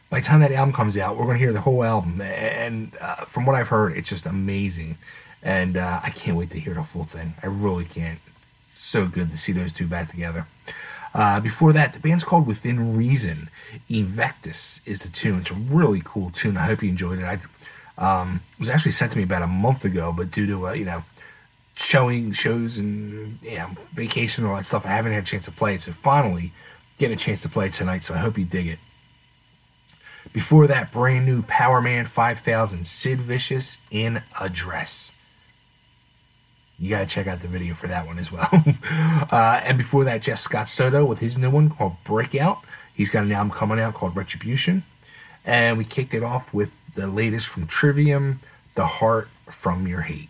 By 0.10 0.20
the 0.20 0.26
time 0.26 0.40
that 0.42 0.52
album 0.52 0.74
comes 0.74 0.98
out, 0.98 1.18
we're 1.18 1.26
going 1.26 1.38
to 1.38 1.44
hear 1.44 1.54
the 1.54 1.62
whole 1.62 1.84
album. 1.84 2.20
And 2.22 2.92
uh, 3.00 3.16
from 3.16 3.46
what 3.46 3.56
I've 3.56 3.70
heard, 3.70 3.96
it's 3.96 4.10
just 4.10 4.26
amazing. 4.26 4.98
And 5.44 5.78
uh, 5.78 6.02
I 6.04 6.10
can't 6.10 6.36
wait 6.36 6.50
to 6.52 6.60
hear 6.60 6.74
the 6.74 6.84
full 6.84 7.04
thing. 7.04 7.34
I 7.44 7.48
really 7.48 7.86
can't. 7.86 8.20
So 8.70 9.08
good 9.08 9.32
to 9.32 9.38
see 9.38 9.52
those 9.52 9.72
two 9.72 9.88
back 9.88 10.10
together. 10.10 10.48
Uh, 11.14 11.40
before 11.40 11.73
that, 11.73 11.94
the 11.94 11.99
band's 11.99 12.23
called 12.23 12.45
Within 12.45 12.95
Reason. 12.95 13.49
Invectus 13.90 14.81
is 14.86 14.99
the 14.99 15.10
tune. 15.10 15.40
It's 15.40 15.52
a 15.52 15.56
really 15.56 16.02
cool 16.03 16.30
tune. 16.30 16.57
I 16.57 16.65
hope 16.65 16.84
you 16.84 16.90
enjoyed 16.90 17.19
it. 17.19 17.26
I, 17.26 17.40
um, 17.98 18.41
it 18.53 18.60
was 18.60 18.69
actually 18.69 18.91
sent 18.91 19.11
to 19.14 19.18
me 19.18 19.23
about 19.23 19.41
a 19.41 19.48
month 19.48 19.84
ago, 19.86 20.14
but 20.15 20.31
due 20.31 20.48
to 20.48 20.68
uh, 20.68 20.73
you 20.73 20.86
know 20.86 21.03
showing 21.76 22.31
shows 22.34 22.77
and 22.77 23.40
you 23.41 23.57
know 23.57 23.69
vacation 23.94 24.44
and 24.44 24.52
all 24.52 24.57
that 24.57 24.65
stuff, 24.65 24.86
I 24.86 24.90
haven't 24.90 25.14
had 25.14 25.23
a 25.23 25.26
chance 25.26 25.45
to 25.45 25.52
play 25.52 25.76
it. 25.76 25.81
So 25.81 25.91
finally, 25.91 26.52
getting 26.98 27.15
a 27.15 27.19
chance 27.19 27.41
to 27.41 27.49
play 27.49 27.68
it 27.68 27.73
tonight. 27.73 28.03
So 28.03 28.14
I 28.14 28.18
hope 28.18 28.38
you 28.38 28.45
dig 28.45 28.68
it. 28.68 28.80
Before 30.31 30.68
that, 30.68 30.91
brand 30.91 31.26
new 31.26 31.41
Powerman 31.41 32.06
5000 32.06 32.86
Sid 32.86 33.19
Vicious 33.19 33.80
in 33.90 34.22
a 34.40 34.49
dress. 34.49 35.11
You 36.80 36.90
got 36.90 37.00
to 37.00 37.06
check 37.06 37.28
out 37.28 37.42
the 37.42 37.48
video 37.48 37.74
for 37.74 37.88
that 37.88 38.08
one 38.08 38.18
as 38.20 38.32
well. 38.32 38.50
uh, 39.32 39.62
and 39.66 39.78
before 39.78 40.06
that, 40.06 40.22
Jeff 40.22 40.40
Scott 40.40 40.70
Soto 40.70 41.04
with 41.06 41.20
his 41.20 41.38
new 41.38 41.50
one 41.50 41.70
called 41.70 42.02
Breakout. 42.06 42.60
He's 42.96 43.10
got 43.10 43.26
an 43.26 43.32
album 43.32 43.52
coming 43.52 43.80
out 43.80 43.94
called 43.94 44.16
Retribution. 44.16 44.84
And 45.46 45.78
we 45.78 45.84
kicked 45.84 46.14
it 46.14 46.24
off 46.24 46.54
with 46.54 46.78
the 46.96 47.08
latest 47.08 47.48
from 47.48 47.68
Trivium, 47.68 48.40
The 48.76 48.86
Heart 48.86 49.28
from 49.48 49.88
Your 49.88 50.02
Hate. 50.02 50.30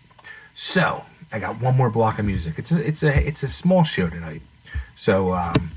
So, 0.54 1.06
I 1.32 1.40
got 1.40 1.62
one 1.62 1.78
more 1.78 1.90
block 1.90 2.18
of 2.18 2.26
music. 2.26 2.58
It's 2.58 2.72
a, 2.72 2.86
it's 2.86 3.04
a, 3.04 3.28
it's 3.28 3.44
a 3.44 3.48
small 3.48 3.84
show 3.84 4.10
tonight. 4.10 4.42
So, 4.96 5.34
um, 5.34 5.72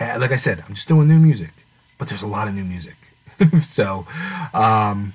eh, 0.00 0.16
like 0.16 0.32
I 0.32 0.36
said, 0.36 0.64
I'm 0.66 0.74
just 0.74 0.88
doing 0.88 1.08
new 1.08 1.18
music, 1.18 1.50
but 1.98 2.08
there's 2.08 2.22
a 2.22 2.26
lot 2.26 2.48
of 2.48 2.54
new 2.54 2.64
music. 2.64 2.96
so, 3.62 4.06
um, 4.54 5.12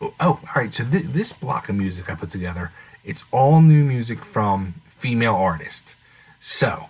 oh, 0.00 0.14
all 0.20 0.40
right. 0.54 0.72
So 0.72 0.84
th- 0.84 1.04
this 1.04 1.32
block 1.32 1.68
of 1.68 1.76
music 1.76 2.10
I 2.10 2.14
put 2.14 2.30
together, 2.30 2.72
it's 3.04 3.24
all 3.32 3.60
new 3.60 3.84
music 3.84 4.24
from 4.24 4.74
female 4.86 5.34
artists. 5.34 5.94
So, 6.40 6.86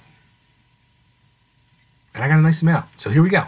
and 2.14 2.24
I 2.24 2.28
got 2.28 2.38
a 2.38 2.42
nice 2.42 2.62
amount. 2.62 2.86
So 2.98 3.10
here 3.10 3.22
we 3.22 3.30
go. 3.30 3.44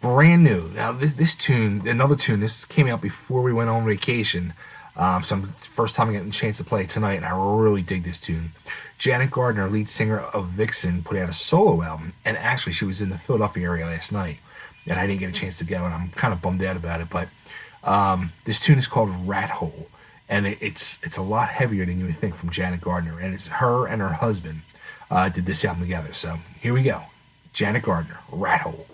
Brand 0.00 0.44
new. 0.44 0.70
Now 0.74 0.92
this 0.92 1.14
this 1.14 1.36
tune, 1.36 1.86
another 1.86 2.16
tune. 2.16 2.40
This 2.40 2.64
came 2.64 2.86
out 2.86 3.00
before 3.00 3.42
we 3.42 3.52
went 3.52 3.70
on 3.70 3.84
vacation. 3.84 4.52
Um, 4.96 5.22
so 5.22 5.36
I'm, 5.36 5.42
first 5.60 5.94
time 5.94 6.08
I 6.08 6.12
getting 6.12 6.28
a 6.28 6.32
chance 6.32 6.56
to 6.56 6.64
play 6.64 6.86
tonight, 6.86 7.14
and 7.14 7.24
I 7.26 7.36
really 7.36 7.82
dig 7.82 8.04
this 8.04 8.18
tune. 8.18 8.52
Janet 8.98 9.30
Gardner, 9.30 9.68
lead 9.68 9.90
singer 9.90 10.20
of 10.20 10.48
Vixen, 10.48 11.02
put 11.02 11.18
out 11.18 11.28
a 11.28 11.34
solo 11.34 11.82
album, 11.82 12.14
and 12.24 12.36
actually 12.38 12.72
she 12.72 12.86
was 12.86 13.02
in 13.02 13.10
the 13.10 13.18
Philadelphia 13.18 13.64
area 13.64 13.84
last 13.84 14.10
night, 14.10 14.38
and 14.86 14.98
I 14.98 15.06
didn't 15.06 15.20
get 15.20 15.28
a 15.28 15.38
chance 15.38 15.58
to 15.58 15.64
go, 15.64 15.84
and 15.84 15.92
I'm 15.92 16.10
kind 16.12 16.32
of 16.32 16.40
bummed 16.40 16.62
out 16.62 16.76
about 16.76 17.02
it, 17.02 17.10
but 17.10 17.28
um, 17.86 18.32
this 18.44 18.58
tune 18.60 18.78
is 18.78 18.88
called 18.88 19.10
Rat 19.28 19.48
Hole, 19.48 19.88
and 20.28 20.46
it, 20.46 20.58
it's 20.60 20.98
it's 21.04 21.16
a 21.16 21.22
lot 21.22 21.48
heavier 21.48 21.86
than 21.86 22.00
you 22.00 22.06
would 22.06 22.16
think 22.16 22.34
from 22.34 22.50
Janet 22.50 22.80
Gardner, 22.80 23.18
and 23.20 23.32
it's 23.32 23.46
her 23.46 23.86
and 23.86 24.02
her 24.02 24.14
husband 24.14 24.60
uh, 25.10 25.28
did 25.28 25.46
this 25.46 25.64
album 25.64 25.82
together. 25.82 26.12
So 26.12 26.38
here 26.60 26.74
we 26.74 26.82
go, 26.82 27.02
Janet 27.52 27.84
Gardner, 27.84 28.18
Rat 28.32 28.62
Hole. 28.62 28.86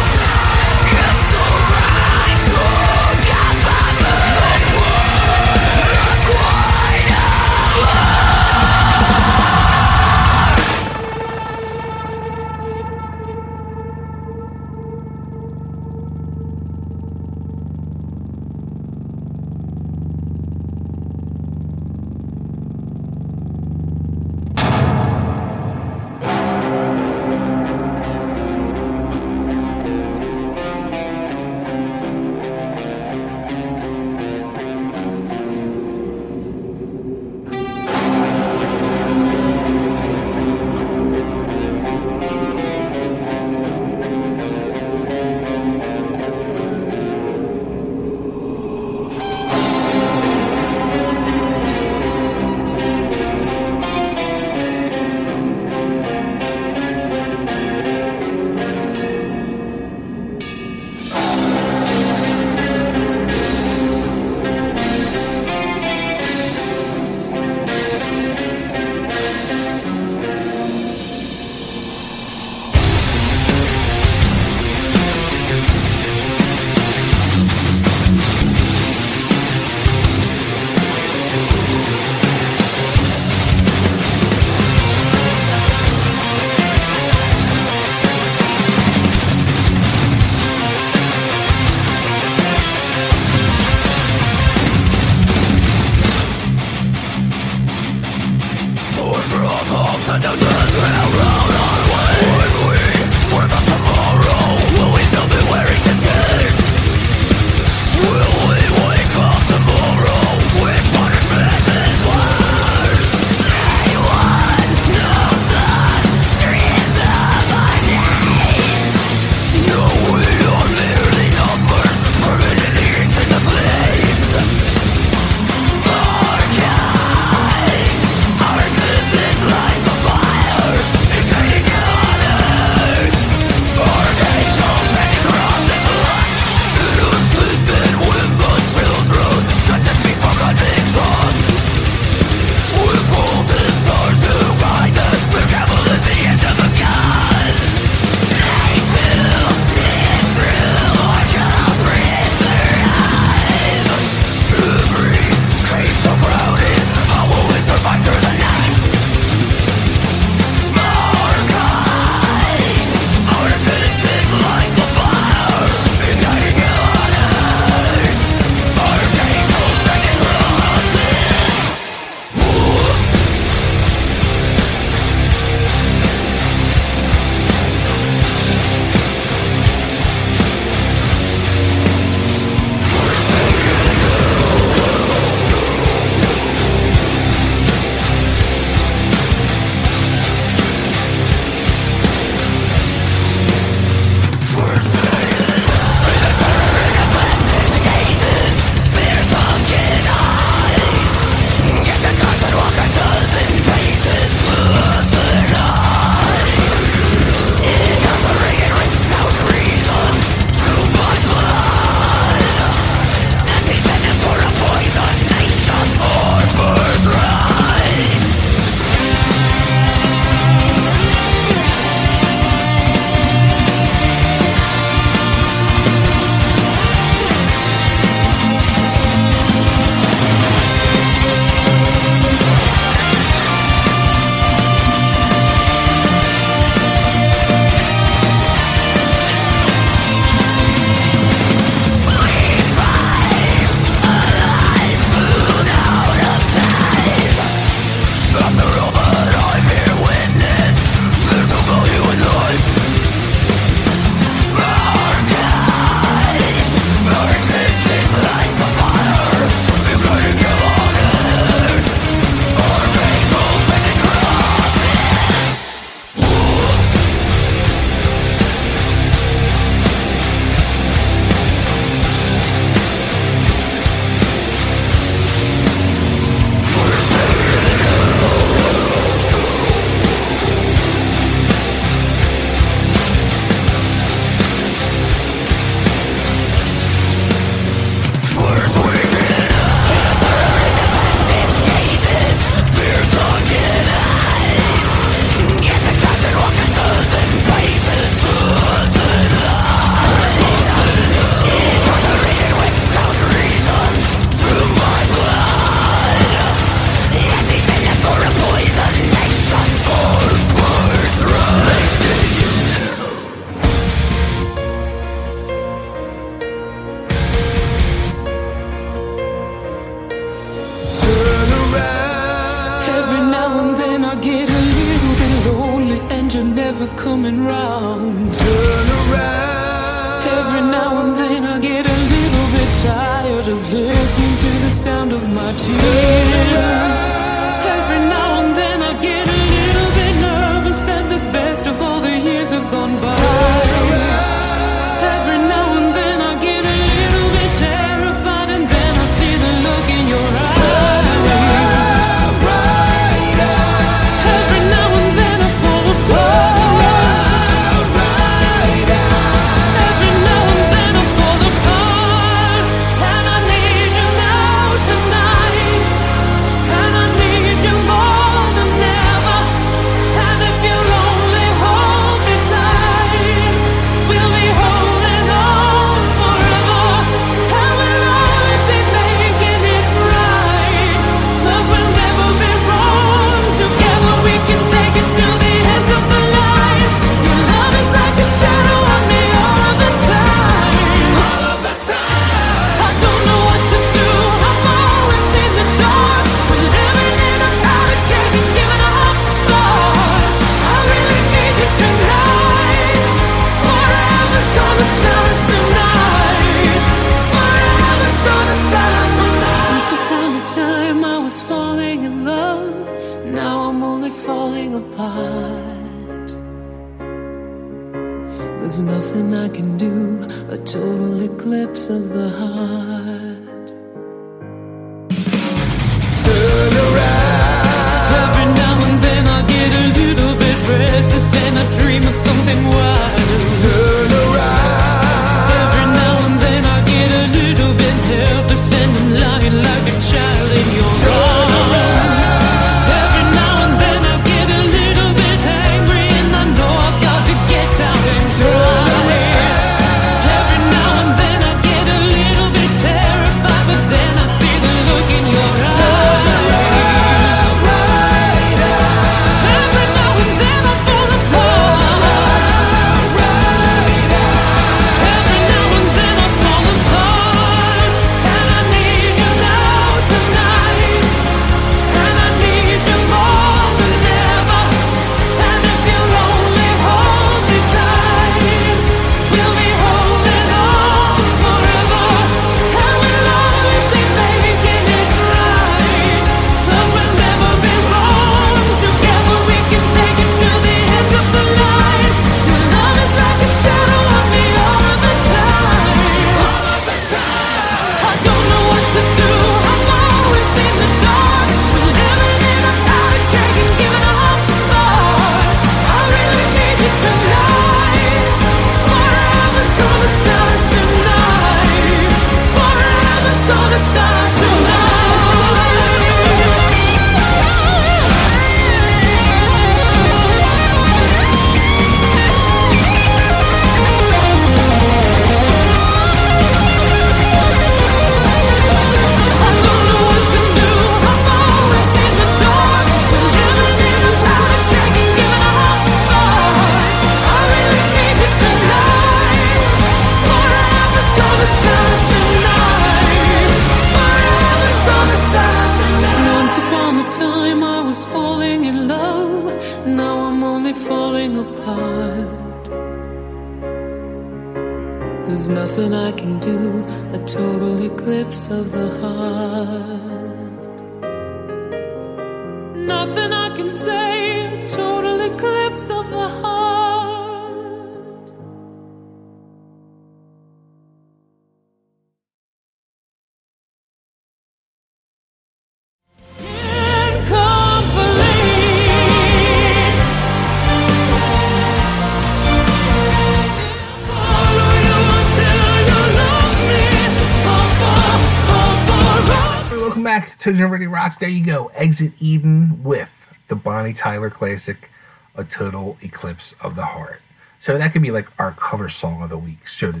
There 591.18 591.28
you 591.28 591.44
go. 591.44 591.70
Exit 591.74 592.12
Eden 592.20 592.82
with 592.82 593.38
the 593.48 593.54
Bonnie 593.54 593.92
Tyler 593.92 594.30
classic, 594.30 594.90
A 595.34 595.44
Total 595.44 595.96
Eclipse 596.02 596.54
of 596.60 596.76
the 596.76 596.84
Heart. 596.84 597.20
So 597.58 597.76
that 597.76 597.92
could 597.92 598.00
be 598.00 598.10
like 598.10 598.26
our 598.40 598.52
cover 598.52 598.88
song 598.88 599.20
of 599.22 599.28
the 599.28 599.36
week, 599.36 599.68
so 599.68 599.92
to 599.92 600.00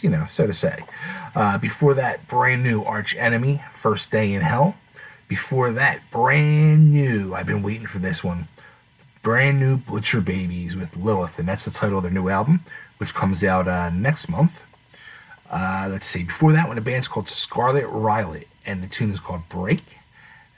you 0.00 0.10
know, 0.10 0.26
so 0.28 0.46
to 0.46 0.54
say. 0.54 0.84
Uh, 1.34 1.58
before 1.58 1.94
that, 1.94 2.28
brand 2.28 2.62
new 2.62 2.84
Arch 2.84 3.16
Enemy, 3.16 3.62
First 3.72 4.12
Day 4.12 4.32
in 4.32 4.42
Hell. 4.42 4.76
Before 5.26 5.72
that, 5.72 6.08
brand 6.10 6.92
new. 6.92 7.34
I've 7.34 7.46
been 7.46 7.62
waiting 7.62 7.86
for 7.86 7.98
this 7.98 8.22
one. 8.22 8.46
Brand 9.22 9.58
new 9.58 9.76
Butcher 9.76 10.20
Babies 10.20 10.76
with 10.76 10.96
Lilith, 10.96 11.38
and 11.38 11.48
that's 11.48 11.64
the 11.64 11.70
title 11.70 11.98
of 11.98 12.04
their 12.04 12.12
new 12.12 12.28
album, 12.28 12.60
which 12.98 13.12
comes 13.12 13.42
out 13.42 13.66
uh, 13.66 13.90
next 13.90 14.28
month. 14.28 14.64
Uh, 15.50 15.88
let's 15.90 16.06
see. 16.06 16.22
Before 16.22 16.52
that 16.52 16.68
one, 16.68 16.78
a 16.78 16.80
band's 16.80 17.08
called 17.08 17.26
Skarlett 17.26 17.88
Riot, 17.88 18.46
and 18.64 18.82
the 18.82 18.88
tune 18.88 19.10
is 19.10 19.20
called 19.20 19.48
Break. 19.48 19.82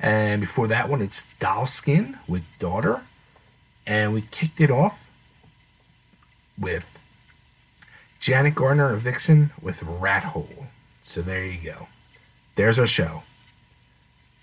And 0.02 0.40
before 0.40 0.66
that 0.66 0.88
one, 0.88 1.00
it's 1.00 1.32
Doll 1.38 1.64
Skin 1.64 2.18
with 2.26 2.58
Daughter. 2.58 3.02
And 3.86 4.12
we 4.12 4.22
kicked 4.22 4.60
it 4.60 4.70
off 4.70 5.08
with 6.58 6.98
Janet 8.20 8.56
Gardner 8.56 8.92
of 8.92 9.00
Vixen 9.00 9.50
with 9.62 9.82
Rat 9.82 10.24
Hole. 10.24 10.66
So 11.02 11.22
there 11.22 11.46
you 11.46 11.58
go. 11.62 11.86
There's 12.56 12.80
our 12.80 12.86
show. 12.86 13.22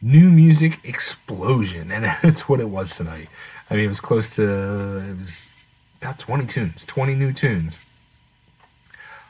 New 0.02 0.30
music 0.30 0.80
explosion. 0.86 1.92
And 1.92 2.06
that's 2.24 2.48
what 2.48 2.62
it 2.62 2.70
was 2.70 2.96
tonight. 2.96 3.28
I 3.70 3.76
mean, 3.76 3.86
it 3.86 3.90
was 3.90 4.00
close 4.00 4.36
to, 4.38 4.44
it 4.44 5.18
was 5.18 5.54
about 6.02 6.18
20 6.20 6.46
tunes, 6.48 6.86
20 6.86 7.16
new 7.16 7.34
tunes. 7.34 7.86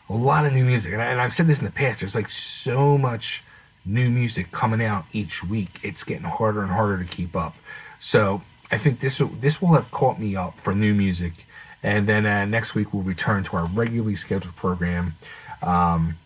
A 0.10 0.14
lot 0.14 0.46
of 0.46 0.54
new 0.54 0.64
music. 0.64 0.94
And, 0.94 1.02
I, 1.02 1.06
and 1.06 1.20
I've 1.20 1.34
said 1.34 1.48
this 1.48 1.60
in 1.60 1.66
the 1.66 1.72
past, 1.72 2.00
there's 2.00 2.16
like 2.16 2.30
so 2.30 2.98
much 3.00 3.44
new 3.90 4.10
music 4.10 4.52
coming 4.52 4.84
out 4.84 5.06
each 5.14 5.44
week. 5.44 5.80
It's 5.84 6.04
getting 6.04 6.26
harder 6.26 6.62
and 6.62 6.72
harder 6.72 7.04
to 7.04 7.06
keep 7.06 7.36
up. 7.36 7.56
So 8.00 8.42
I 8.72 8.78
think 8.78 9.00
this 9.00 9.22
this 9.40 9.62
will 9.62 9.74
have 9.74 9.90
caught 9.92 10.20
me 10.20 10.36
up 10.36 10.60
for 10.60 10.74
new 10.74 10.94
music, 10.94 11.46
and 11.82 12.08
then 12.08 12.26
uh, 12.26 12.46
next 12.46 12.76
week 12.76 12.94
we'll 12.94 13.04
return 13.04 13.44
to 13.46 13.58
our 13.58 13.66
regularly 13.66 14.16
scheduled 14.16 14.56
program, 14.56 15.14
um, 15.62 16.18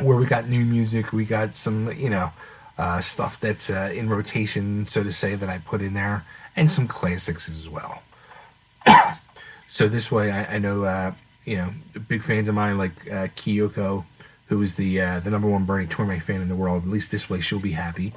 where 0.00 0.16
we 0.16 0.26
got 0.26 0.48
new 0.48 0.64
music. 0.64 1.12
We 1.12 1.24
got 1.24 1.56
some 1.56 1.92
you 1.92 2.10
know 2.10 2.30
uh, 2.76 3.00
stuff 3.00 3.40
that's 3.40 3.70
uh, 3.70 3.92
in 3.94 4.08
rotation, 4.08 4.84
so 4.86 5.02
to 5.02 5.12
say, 5.12 5.34
that 5.34 5.48
I 5.48 5.58
put 5.58 5.80
in 5.80 5.94
there, 5.94 6.24
and 6.54 6.70
some 6.70 6.86
classics 6.86 7.48
as 7.48 7.68
well. 7.68 8.02
so 9.66 9.88
this 9.88 10.12
way, 10.12 10.30
I, 10.30 10.56
I 10.56 10.58
know 10.58 10.84
uh, 10.84 11.12
you 11.44 11.56
know 11.56 11.70
big 12.08 12.22
fans 12.22 12.48
of 12.48 12.54
mine 12.54 12.76
like 12.76 13.10
uh, 13.10 13.28
Kyoko, 13.36 14.04
who 14.48 14.60
is 14.62 14.74
the 14.74 15.00
uh, 15.00 15.20
the 15.20 15.30
number 15.30 15.48
one 15.48 15.64
Bernie 15.64 15.86
Torme 15.86 16.20
fan 16.20 16.40
in 16.40 16.48
the 16.48 16.56
world. 16.56 16.84
At 16.84 16.88
least 16.88 17.10
this 17.10 17.30
way, 17.30 17.40
she'll 17.40 17.60
be 17.60 17.72
happy. 17.72 18.12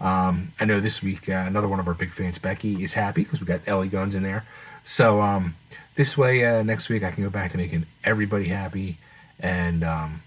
Um, 0.00 0.52
I 0.58 0.64
know 0.64 0.80
this 0.80 1.02
week 1.02 1.28
uh, 1.28 1.44
another 1.46 1.68
one 1.68 1.80
of 1.80 1.86
our 1.86 1.94
big 1.94 2.10
fans, 2.10 2.38
Becky, 2.38 2.82
is 2.82 2.94
happy 2.94 3.22
because 3.22 3.40
we 3.40 3.46
got 3.46 3.60
L.A. 3.66 3.86
Guns 3.86 4.14
in 4.14 4.22
there. 4.22 4.44
So 4.84 5.22
um, 5.22 5.54
this 5.94 6.18
way, 6.18 6.44
uh, 6.44 6.62
next 6.62 6.88
week 6.88 7.02
I 7.02 7.10
can 7.10 7.22
go 7.22 7.30
back 7.30 7.52
to 7.52 7.56
making 7.56 7.86
everybody 8.02 8.46
happy 8.46 8.96
and 9.38 9.82
um, 9.84 10.22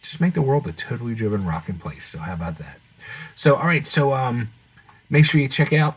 just 0.00 0.20
make 0.20 0.34
the 0.34 0.42
world 0.42 0.66
a 0.66 0.72
totally 0.72 1.14
driven 1.14 1.46
rocking 1.46 1.78
place. 1.78 2.04
So 2.04 2.18
how 2.18 2.34
about 2.34 2.58
that? 2.58 2.78
So 3.34 3.56
all 3.56 3.66
right, 3.66 3.86
so 3.86 4.12
um, 4.12 4.48
make 5.10 5.24
sure 5.24 5.40
you 5.40 5.48
check 5.48 5.72
out 5.72 5.96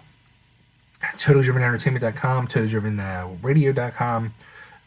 totallydrivenentertainment.com, 1.01 2.47
totallydrivenradio.com. 2.47 4.33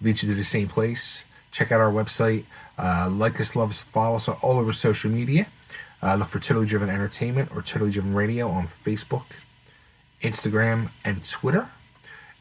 Leads 0.00 0.22
you 0.22 0.28
to 0.30 0.34
the 0.34 0.44
same 0.44 0.68
place. 0.68 1.24
Check 1.52 1.70
out 1.70 1.80
our 1.80 1.92
website. 1.92 2.44
Uh, 2.78 3.08
like 3.10 3.40
us, 3.40 3.54
love 3.54 3.70
us, 3.70 3.82
follow 3.82 4.16
us 4.16 4.28
all 4.28 4.58
over 4.58 4.72
social 4.72 5.10
media. 5.10 5.46
Uh, 6.02 6.16
look 6.16 6.28
for 6.28 6.40
Totally 6.40 6.66
Driven 6.66 6.88
Entertainment 6.88 7.54
or 7.54 7.62
Totally 7.62 7.90
Driven 7.90 8.14
Radio 8.14 8.48
on 8.48 8.66
Facebook, 8.66 9.44
Instagram, 10.20 10.90
and 11.04 11.24
Twitter. 11.24 11.68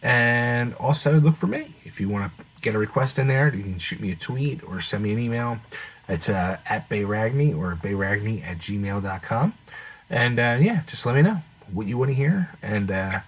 And 0.01 0.73
also 0.75 1.19
look 1.19 1.35
for 1.35 1.47
me. 1.47 1.73
If 1.83 2.01
you 2.01 2.09
want 2.09 2.31
to 2.31 2.45
get 2.61 2.73
a 2.73 2.79
request 2.79 3.19
in 3.19 3.27
there, 3.27 3.53
you 3.53 3.61
can 3.61 3.77
shoot 3.77 3.99
me 3.99 4.11
a 4.11 4.15
tweet 4.15 4.63
or 4.63 4.81
send 4.81 5.03
me 5.03 5.13
an 5.13 5.19
email. 5.19 5.59
It's 6.07 6.27
uh, 6.27 6.57
at 6.67 6.89
bayragni 6.89 7.55
or 7.55 7.75
bayragni 7.75 8.43
at 8.43 8.57
gmail.com. 8.57 9.53
And 10.09 10.39
uh, 10.39 10.57
yeah, 10.59 10.81
just 10.87 11.05
let 11.05 11.15
me 11.15 11.21
know 11.21 11.37
what 11.71 11.87
you 11.87 11.97
want 11.97 12.09
to 12.09 12.15
hear 12.15 12.49
and 12.61 12.89
uh, 12.89 13.19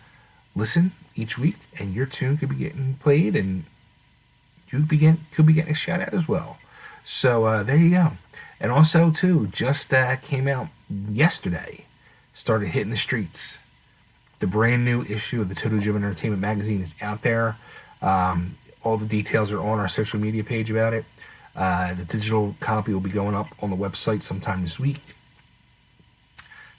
listen 0.55 0.91
each 1.15 1.37
week. 1.37 1.55
And 1.79 1.93
your 1.93 2.05
tune 2.05 2.37
could 2.37 2.49
be 2.49 2.55
getting 2.55 2.95
played 2.99 3.35
and 3.35 3.65
you 4.71 4.79
could 4.79 5.45
be 5.45 5.53
getting 5.53 5.71
a 5.71 5.75
shout 5.75 6.01
out 6.01 6.13
as 6.13 6.27
well. 6.27 6.57
So 7.03 7.45
uh, 7.45 7.63
there 7.63 7.75
you 7.75 7.89
go. 7.91 8.11
And 8.59 8.71
also, 8.71 9.11
too, 9.11 9.47
just 9.47 9.93
uh, 9.93 10.15
came 10.17 10.47
out 10.47 10.67
yesterday, 10.89 11.85
started 12.33 12.67
hitting 12.69 12.91
the 12.91 12.97
streets. 12.97 13.57
The 14.39 14.47
brand 14.47 14.85
new 14.85 15.03
issue 15.03 15.41
of 15.41 15.49
the 15.49 15.55
Total 15.55 15.79
Driven 15.79 16.03
Entertainment 16.03 16.41
magazine 16.41 16.81
is 16.81 16.95
out 17.01 17.21
there. 17.23 17.57
Um, 18.01 18.55
all 18.83 18.97
the 18.97 19.05
details 19.05 19.51
are 19.51 19.59
on 19.59 19.79
our 19.79 19.87
social 19.87 20.19
media 20.19 20.43
page 20.43 20.69
about 20.69 20.93
it. 20.93 21.05
Uh, 21.55 21.93
the 21.93 22.05
digital 22.05 22.55
copy 22.59 22.93
will 22.93 22.99
be 22.99 23.09
going 23.09 23.35
up 23.35 23.47
on 23.61 23.69
the 23.69 23.75
website 23.75 24.21
sometime 24.21 24.61
this 24.61 24.79
week. 24.79 25.15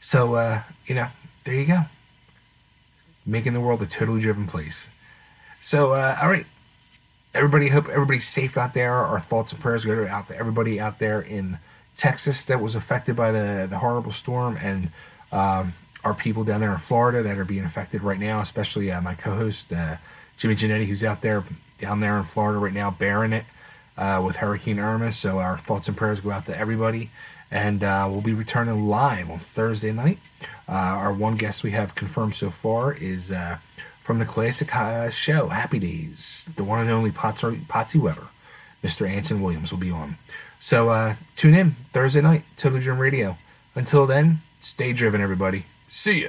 So, 0.00 0.34
uh, 0.34 0.62
you 0.86 0.94
know, 0.94 1.08
there 1.44 1.54
you 1.54 1.66
go. 1.66 1.80
Making 3.24 3.54
the 3.54 3.60
world 3.60 3.80
a 3.82 3.86
totally 3.86 4.20
driven 4.20 4.46
place. 4.46 4.86
So, 5.60 5.92
uh, 5.92 6.18
all 6.20 6.28
right. 6.28 6.46
Everybody, 7.34 7.68
hope 7.68 7.88
everybody's 7.88 8.28
safe 8.28 8.56
out 8.56 8.74
there. 8.74 8.92
Our 8.94 9.18
thoughts 9.18 9.50
and 9.52 9.60
prayers 9.60 9.84
go 9.84 10.06
out 10.06 10.28
to 10.28 10.36
everybody 10.36 10.78
out 10.78 11.00
there 11.00 11.20
in 11.20 11.58
Texas 11.96 12.44
that 12.44 12.60
was 12.60 12.76
affected 12.76 13.16
by 13.16 13.32
the, 13.32 13.66
the 13.68 13.78
horrible 13.78 14.12
storm 14.12 14.56
and 14.62 14.90
um, 15.32 15.72
our 16.04 16.14
people 16.14 16.44
down 16.44 16.60
there 16.60 16.70
in 16.70 16.78
Florida 16.78 17.24
that 17.24 17.36
are 17.36 17.44
being 17.44 17.64
affected 17.64 18.02
right 18.02 18.20
now, 18.20 18.40
especially 18.40 18.88
uh, 18.92 19.00
my 19.00 19.14
co-host 19.14 19.72
uh, 19.72 19.96
Jimmy 20.36 20.54
Janetti, 20.54 20.86
who's 20.86 21.02
out 21.02 21.22
there 21.22 21.42
down 21.80 21.98
there 21.98 22.16
in 22.18 22.22
Florida 22.22 22.60
right 22.60 22.72
now, 22.72 22.92
bearing 22.92 23.32
it 23.32 23.44
uh, 23.98 24.22
with 24.24 24.36
Hurricane 24.36 24.78
Irma. 24.78 25.10
So 25.10 25.40
our 25.40 25.58
thoughts 25.58 25.88
and 25.88 25.96
prayers 25.96 26.20
go 26.20 26.30
out 26.30 26.46
to 26.46 26.56
everybody, 26.56 27.10
and 27.50 27.82
uh, 27.82 28.06
we'll 28.08 28.20
be 28.22 28.32
returning 28.32 28.86
live 28.86 29.28
on 29.28 29.40
Thursday 29.40 29.92
night. 29.92 30.18
Uh, 30.68 30.72
our 30.72 31.12
one 31.12 31.34
guest 31.36 31.64
we 31.64 31.72
have 31.72 31.96
confirmed 31.96 32.36
so 32.36 32.50
far 32.50 32.92
is 32.92 33.32
uh, 33.32 33.58
from 34.04 34.18
the 34.18 34.24
classic 34.26 34.70
show 35.10 35.48
Happy 35.48 35.78
Days, 35.78 36.46
the 36.56 36.62
one 36.62 36.80
and 36.80 36.90
only 36.90 37.10
Potsie, 37.10 37.56
Potsie 37.66 37.98
Weber, 37.98 38.28
Mr. 38.82 39.08
Anson 39.08 39.42
Williams 39.42 39.72
will 39.72 39.80
be 39.80 39.90
on. 39.90 40.16
So 40.60 40.90
uh, 40.90 41.14
tune 41.36 41.54
in 41.54 41.70
Thursday 41.92 42.20
night, 42.20 42.42
Driven 42.80 43.00
Radio. 43.00 43.38
Until 43.74 44.06
then, 44.06 44.40
stay 44.60 44.92
driven, 44.92 45.22
everybody. 45.22 45.64
See 45.88 46.22
ya. 46.22 46.28